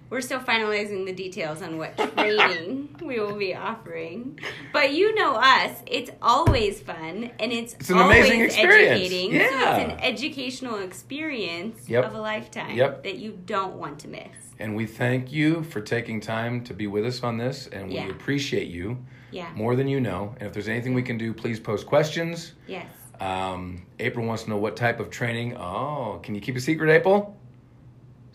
We're 0.09 0.21
still 0.21 0.39
finalizing 0.39 1.05
the 1.05 1.13
details 1.13 1.63
on 1.63 1.79
what 1.79 1.97
training 2.15 2.95
we 3.03 3.19
will 3.19 3.35
be 3.37 3.57
offering. 3.57 4.39
But 4.73 4.93
you 4.93 5.13
know 5.17 5.35
us, 5.35 5.83
it's 5.85 6.13
always 6.23 6.81
fun 6.81 7.33
and 7.41 7.53
it's, 7.53 7.75
It's 7.75 7.91
an 7.91 7.99
always 7.99 8.19
amazing 8.19 8.41
experience. 8.43 9.01
educating. 9.01 9.31
So 9.33 9.37
Yeah. 9.39 9.77
it's 9.77 9.93
an 9.93 9.99
educational 10.01 10.79
experience 10.79 11.89
Yep. 11.89 12.05
of 12.05 12.15
a 12.15 12.21
lifetime 12.21 12.77
Yep. 12.77 13.03
that 13.03 13.17
you 13.19 13.37
don't 13.47 13.75
want 13.77 13.99
to 14.01 14.09
miss. 14.09 14.29
and 14.59 14.75
we 14.77 14.87
thank 14.87 15.31
you 15.33 15.63
for 15.65 15.81
taking 15.83 16.19
time 16.21 16.63
to 16.65 16.73
be 16.73 16.87
with 16.87 17.05
us 17.05 17.23
on 17.23 17.37
this 17.37 17.67
and 17.67 17.89
we 17.89 17.97
Yeah. 17.97 18.09
appreciate 18.09 18.69
you 18.69 18.97
Yeah. 19.33 19.51
more 19.55 19.77
than 19.77 19.87
you 19.89 20.01
know 20.01 20.35
and 20.39 20.47
if 20.47 20.53
there's 20.55 20.69
anything 20.69 20.95
we 20.95 21.03
can 21.03 21.19
do 21.19 21.35
please 21.35 21.59
post 21.61 21.85
questions 21.87 22.55
Yes. 22.67 22.87
um, 23.21 23.83
april 23.99 24.25
wants 24.25 24.45
to 24.45 24.51
know 24.51 24.57
what 24.57 24.75
type 24.77 24.99
of 25.01 25.11
training 25.11 25.57
oh 25.59 26.21
can 26.23 26.35
you 26.35 26.41
keep 26.41 26.57
a 26.57 26.61
secret 26.61 26.89
april 26.91 27.37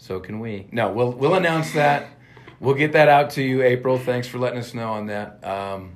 so 0.02 0.20
can 0.20 0.40
we 0.40 0.68
no 0.72 0.92
we'll 0.92 1.12
we'll 1.12 1.36
announce 1.36 1.72
that 1.74 2.08
we'll 2.60 2.74
get 2.74 2.92
that 2.94 3.08
out 3.08 3.30
to 3.30 3.44
you 3.44 3.62
april 3.62 4.00
thanks 4.00 4.28
for 4.28 4.40
letting 4.40 4.58
us 4.58 4.74
know 4.74 4.90
on 4.94 5.06
that 5.06 5.44
um, 5.46 5.92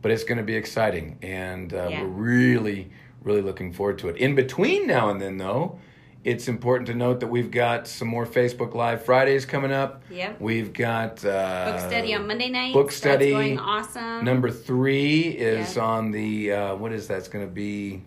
but 0.00 0.10
it's 0.10 0.24
going 0.24 0.38
to 0.38 0.44
be 0.44 0.54
exciting 0.56 1.18
and 1.22 1.74
uh, 1.74 1.88
Yeah. 1.90 2.00
we're 2.02 2.08
really 2.08 2.90
really 3.22 3.42
looking 3.42 3.70
forward 3.74 3.98
to 3.98 4.08
it 4.08 4.16
in 4.16 4.34
between 4.34 4.86
now 4.86 5.10
and 5.10 5.20
then 5.20 5.36
though 5.36 5.78
it's 6.24 6.46
important 6.48 6.86
to 6.86 6.94
note 6.94 7.18
that 7.20 7.26
we've 7.26 7.50
got 7.50 7.86
some 7.86 8.08
more 8.08 8.24
facebook 8.24 8.74
live 8.74 9.04
fridays 9.04 9.44
coming 9.44 9.70
up 9.72 10.02
Yep. 10.10 10.40
we've 10.40 10.72
got 10.72 11.22
uh, 11.24 11.72
Book 11.72 11.80
study 11.90 12.14
on 12.14 12.26
Monday 12.26 12.48
night. 12.48 12.72
book 12.72 12.90
study. 12.90 13.32
That's 13.32 13.42
going 13.44 13.58
awesome. 13.58 14.24
number 14.24 14.50
three 14.50 15.20
is 15.28 15.76
Yeah. 15.76 15.82
on 15.84 16.10
the 16.10 16.52
uh, 16.52 16.74
what 16.76 16.92
is 16.92 17.06
that 17.08 17.18
it's 17.18 17.28
going 17.28 17.44
to 17.46 17.52
be 17.52 18.00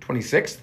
26th 0.00 0.58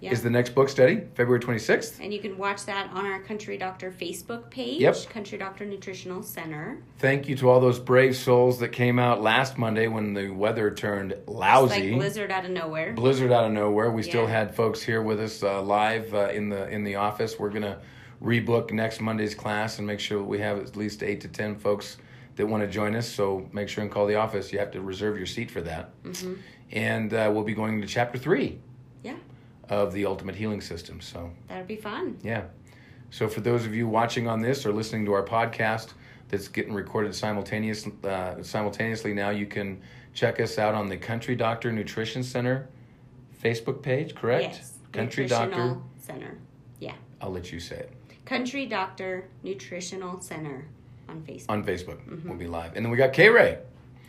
Yeah. 0.00 0.12
is 0.12 0.22
the 0.22 0.30
next 0.30 0.54
book 0.54 0.68
study 0.70 1.02
february 1.14 1.40
26th 1.40 2.00
and 2.00 2.12
you 2.12 2.20
can 2.20 2.38
watch 2.38 2.64
that 2.66 2.90
on 2.92 3.04
our 3.04 3.20
Country 3.22 3.58
Doctor 3.58 3.90
Facebook 3.90 4.48
page, 4.50 4.80
Yep. 4.80 5.10
Country 5.10 5.36
Doctor 5.38 5.64
Nutritional 5.66 6.22
Center. 6.22 6.82
thank 6.98 7.28
you 7.28 7.36
to 7.36 7.50
all 7.50 7.60
those 7.60 7.78
brave 7.78 8.16
souls 8.16 8.58
that 8.60 8.68
came 8.70 8.98
out 8.98 9.20
last 9.22 9.58
monday 9.58 9.88
when 9.88 10.14
the 10.14 10.30
weather 10.30 10.70
turned 10.70 11.14
lousy 11.26 11.90
like 11.90 12.00
blizzard 12.00 12.30
out 12.30 12.44
of 12.44 12.50
nowhere. 12.50 12.92
blizzard 12.94 13.30
out 13.30 13.44
of 13.44 13.52
nowhere. 13.52 13.90
We 13.90 14.02
still 14.02 14.26
had 14.26 14.54
folks 14.54 14.82
here 14.82 15.02
with 15.02 15.20
us 15.20 15.42
uh, 15.42 15.60
live 15.62 16.14
uh, 16.14 16.28
in 16.30 16.48
the 16.48 16.68
in 16.70 16.82
the 16.84 16.94
office. 16.96 17.38
We're 17.38 17.50
gonna 17.50 17.78
rebook 18.22 18.70
next 18.72 19.00
Monday's 19.00 19.34
class 19.34 19.78
and 19.78 19.86
make 19.86 20.00
sure 20.00 20.22
we 20.22 20.38
have 20.40 20.58
at 20.58 20.76
least 20.76 21.02
eight 21.02 21.20
to 21.22 21.28
ten 21.28 21.56
folks 21.56 21.96
that 22.36 22.46
want 22.46 22.62
to 22.62 22.68
join 22.68 22.94
us. 22.94 23.08
So 23.08 23.48
make 23.52 23.68
sure 23.68 23.82
and 23.82 23.90
call 23.92 24.06
the 24.06 24.14
office. 24.16 24.52
You 24.52 24.58
have 24.60 24.70
to 24.72 24.80
reserve 24.80 25.16
your 25.16 25.26
seat 25.26 25.50
for 25.50 25.60
that. 25.62 25.90
hmm 26.04 26.34
And 26.70 27.12
uh, 27.12 27.30
we'll 27.32 27.44
be 27.44 27.54
going 27.54 27.80
to 27.80 27.86
chapter 27.86 28.18
three 28.18 28.46
Yeah, 28.46 28.56
of 29.70 29.92
the 29.92 30.04
Ultimate 30.04 30.34
Healing 30.34 30.60
System. 30.60 31.00
So 31.00 31.30
that'd 31.48 31.66
be 31.66 31.76
fun. 31.76 32.18
yeah. 32.22 32.44
So 33.12 33.26
for 33.26 33.40
those 33.40 33.66
of 33.66 33.74
you 33.74 33.88
watching 33.88 34.28
on 34.28 34.40
this 34.40 34.64
or 34.64 34.72
listening 34.72 35.04
to 35.06 35.12
our 35.12 35.24
podcast 35.24 35.94
that's 36.28 36.46
getting 36.46 36.72
recorded 36.72 37.12
simultaneous, 37.14 37.86
uh, 38.04 38.40
simultaneously 38.42 39.14
now, 39.14 39.30
you 39.30 39.46
can 39.46 39.80
check 40.14 40.38
us 40.38 40.58
out 40.58 40.74
on 40.76 40.88
the 40.88 40.96
Country 40.96 41.34
Doctor 41.34 41.72
Nutrition 41.72 42.22
Center 42.22 42.68
Facebook 43.42 43.82
page, 43.82 44.14
correct? 44.14 44.42
Yes. 44.44 44.78
Country 44.92 45.26
Doctor. 45.26 45.78
Center. 45.98 46.38
Yeah. 46.78 46.92
I'll 47.20 47.30
let 47.32 47.50
you 47.50 47.58
say 47.58 47.76
it. 47.76 47.92
Country 48.26 48.66
Doctor 48.66 49.28
Nutritional 49.42 50.20
Center 50.20 50.66
on 51.08 51.22
Facebook. 51.22 51.46
On 51.48 51.64
Facebook. 51.64 52.24
We'll 52.24 52.36
be 52.36 52.46
live. 52.46 52.76
And 52.76 52.84
then 52.84 52.90
we 52.92 52.96
got 52.96 53.12
K 53.12 53.28
Ray. 53.28 53.58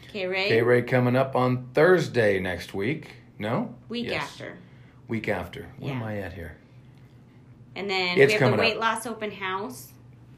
Okay, 0.09 0.27
Ray. 0.27 0.47
K 0.47 0.61
Ray 0.61 0.81
coming 0.83 1.15
up 1.15 1.35
on 1.35 1.69
Thursday 1.73 2.39
next 2.39 2.73
week. 2.75 3.11
No? 3.39 3.73
Week 3.89 4.05
Yes. 4.07 4.23
after. 4.23 4.57
Week 5.11 5.27
after. 5.27 5.67
Where 5.77 5.91
am 5.93 6.03
I 6.03 6.19
at 6.19 6.31
here? 6.31 6.55
And 7.75 7.89
then 7.89 8.17
It's 8.17 8.31
we 8.33 8.39
have 8.39 8.51
the 8.51 8.53
up. 8.55 8.59
weight 8.61 8.79
loss 8.79 9.05
open 9.05 9.29
house 9.29 9.89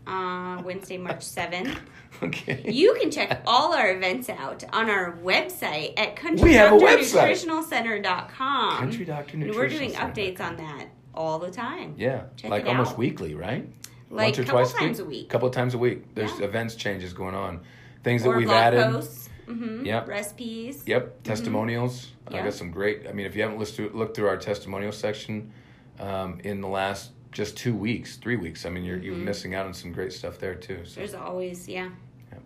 uh, 0.07 0.61
Wednesday, 0.65 0.97
March 0.97 1.19
7th. 1.21 1.77
Okay. 2.21 2.61
You 2.71 2.93
can 3.01 3.09
check 3.09 3.41
all 3.45 3.73
our 3.73 3.91
events 3.91 4.29
out 4.29 4.63
on 4.71 4.87
our 4.89 5.17
website 5.23 5.93
at 5.99 6.15
We 6.41 6.53
have 6.53 6.71
a 6.73 6.77
website. 6.77 7.31
countrydoctornutritionalcenter.com. 7.43 8.77
Country 8.77 9.03
Doctor 9.05 9.33
And 9.33 9.39
Nutrition. 9.47 9.59
we're 9.59 9.67
doing 9.69 9.91
Center. 9.93 10.13
updates 10.13 10.39
on 10.39 10.55
that 10.57 10.85
all 11.15 11.39
the 11.39 11.49
time. 11.51 11.95
Yeah. 11.97 12.25
Check 12.37 12.51
like 12.51 12.65
almost 12.67 12.91
out. 12.93 12.97
weekly, 12.99 13.33
right? 13.33 13.67
Like 14.11 14.27
Once 14.27 14.37
or 14.39 14.41
a 14.43 14.45
couple 14.45 14.61
twice 14.61 14.73
times 14.73 14.99
a 14.99 15.05
week. 15.05 15.25
A 15.25 15.29
couple 15.29 15.47
of 15.49 15.55
times 15.55 15.73
a 15.73 15.77
week. 15.79 16.13
There's 16.13 16.39
Yeah. 16.39 16.45
events 16.45 16.75
changes 16.75 17.13
going 17.13 17.33
on. 17.35 17.61
Things 18.03 18.21
that 18.23 18.29
we've 18.37 18.49
added. 18.49 18.83
posts. 18.83 19.22
Mm-hmm. 19.47 19.85
Yep. 19.85 20.07
Recipes. 20.07 20.83
Yep, 20.85 21.23
testimonials. 21.23 22.07
I 22.25 22.29
Mm-hmm. 22.29 22.35
Yeah. 22.35 22.43
got 22.45 22.53
some 22.53 22.71
great. 22.71 23.07
I 23.07 23.11
mean, 23.11 23.25
if 23.25 23.35
you 23.35 23.41
haven't 23.41 23.59
listened 23.59 23.91
to, 23.91 23.97
looked 23.97 24.15
through 24.15 24.27
our 24.27 24.37
testimonial 24.37 24.91
section 24.91 25.51
um, 25.99 26.39
in 26.43 26.61
the 26.61 26.67
last 26.67 27.11
just 27.31 27.57
two 27.57 27.75
weeks, 27.75 28.17
three 28.17 28.35
weeks, 28.37 28.65
I 28.65 28.69
mean, 28.69 28.83
you're 28.85 28.97
you're 28.97 29.15
Mhm. 29.15 29.23
missing 29.23 29.55
out 29.55 29.65
on 29.65 29.73
some 29.73 29.91
great 29.91 30.13
stuff 30.13 30.37
there 30.39 30.55
too. 30.55 30.85
So. 30.85 30.99
There's 30.99 31.13
always, 31.13 31.67
yeah. 31.67 31.89
Yep. 32.31 32.41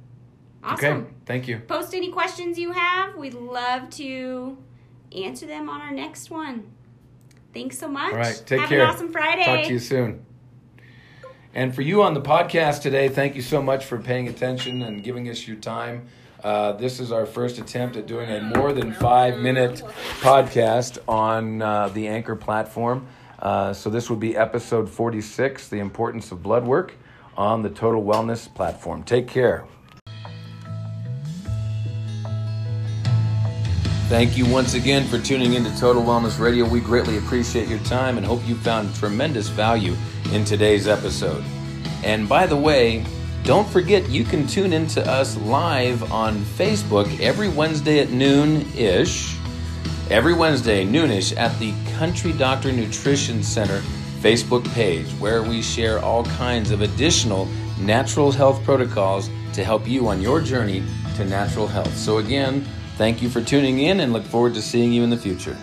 Awesome. 0.64 1.02
Okay, 1.02 1.10
thank 1.26 1.48
you. 1.48 1.60
Post 1.60 1.94
any 1.94 2.12
questions 2.12 2.58
you 2.58 2.72
have. 2.72 3.16
We'd 3.16 3.34
love 3.36 3.90
to 3.92 4.58
answer 5.16 5.46
them 5.46 5.70
on 5.70 5.82
our 5.82 5.92
next 5.92 6.30
one. 6.32 6.72
Thanks 7.54 7.78
so 7.78 7.88
much. 7.88 8.12
All 8.14 8.18
right, 8.20 8.44
take 8.46 8.60
Have 8.62 8.70
care. 8.70 8.82
an 8.84 8.90
awesome 8.90 9.12
Friday. 9.12 9.46
Talk 9.46 9.66
to 9.68 9.74
you 9.74 9.80
soon. 9.80 10.26
And 11.54 11.74
for 11.74 11.82
you 11.82 12.04
on 12.04 12.14
the 12.14 12.22
podcast 12.22 12.82
today, 12.82 13.10
thank 13.10 13.36
you 13.36 13.42
so 13.42 13.62
much 13.62 13.86
for 13.86 13.98
paying 13.98 14.28
attention 14.28 14.82
and 14.84 15.04
giving 15.04 15.28
us 15.30 15.48
your 15.48 15.58
time. 15.58 16.08
Uh, 16.44 16.74
this 16.74 17.00
is 17.00 17.12
our 17.12 17.26
first 17.26 17.58
attempt 17.58 17.96
at 17.96 18.06
doing 18.06 18.30
a 18.30 18.42
more 18.42 18.74
than 18.74 18.94
five 18.94 19.40
minute 19.40 19.82
podcast 20.20 20.98
on 21.08 21.62
uh, 21.62 21.90
the 21.90 22.08
Anchor 22.08 22.36
platform. 22.36 23.08
Uh, 23.40 23.74
so, 23.74 23.90
this 23.90 24.10
would 24.10 24.20
be 24.20 24.36
episode 24.36 24.90
46 24.90 25.68
The 25.70 25.80
Importance 25.80 26.32
of 26.32 26.42
Blood 26.42 26.66
Work 26.66 26.94
on 27.36 27.62
the 27.62 27.70
Total 27.70 28.04
Wellness 28.04 28.52
platform. 28.54 29.04
Take 29.04 29.28
care. 29.28 29.66
Thank 34.10 34.38
you 34.38 34.46
once 34.46 34.74
again 34.74 35.06
for 35.06 35.20
tuning 35.20 35.54
into 35.54 35.70
Total 35.78 36.02
Wellness 36.02 36.40
Radio. 36.40 36.68
We 36.68 36.80
greatly 36.80 37.18
appreciate 37.18 37.68
your 37.68 37.80
time 37.80 38.18
and 38.18 38.26
hope 38.26 38.40
you 38.48 38.56
found 38.56 38.96
tremendous 38.96 39.50
value 39.50 39.96
in 40.32 40.46
today's 40.46 40.88
episode. 40.88 41.44
And 42.06 42.30
by 42.30 42.48
the 42.48 42.56
way, 42.56 43.06
don't 43.48 43.70
forget 43.70 44.10
you 44.10 44.26
can 44.26 44.46
tune 44.46 44.74
into 44.74 45.02
us 45.10 45.38
live 45.38 46.12
on 46.12 46.36
Facebook 46.36 47.18
every 47.22 47.48
Wednesday 47.48 48.00
at 48.00 48.10
noon 48.10 48.68
ish. 48.76 49.38
Every 50.10 50.34
Wednesday, 50.34 50.86
noonish, 50.86 51.34
at 51.38 51.58
the 51.58 51.74
Country 51.98 52.34
Doctor 52.34 52.74
Nutrition 52.74 53.42
Center 53.42 53.80
Facebook 54.20 54.70
page, 54.74 55.10
where 55.14 55.44
we 55.44 55.62
share 55.62 56.00
all 56.00 56.26
kinds 56.26 56.72
of 56.72 56.82
additional 56.82 57.46
natural 57.80 58.34
health 58.34 58.62
protocols 58.66 59.30
to 59.54 59.64
help 59.64 59.88
you 59.88 60.10
on 60.10 60.22
your 60.22 60.42
journey 60.42 60.84
to 61.16 61.24
natural 61.24 61.68
health. 61.68 61.96
So, 61.96 62.18
again, 62.18 62.68
thank 62.98 63.22
you 63.22 63.30
for 63.30 63.42
tuning 63.42 63.80
in 63.80 64.02
and 64.02 64.12
look 64.12 64.26
forward 64.26 64.56
to 64.56 64.62
seeing 64.62 64.92
you 64.92 65.04
in 65.04 65.10
the 65.10 65.16
future. 65.16 65.56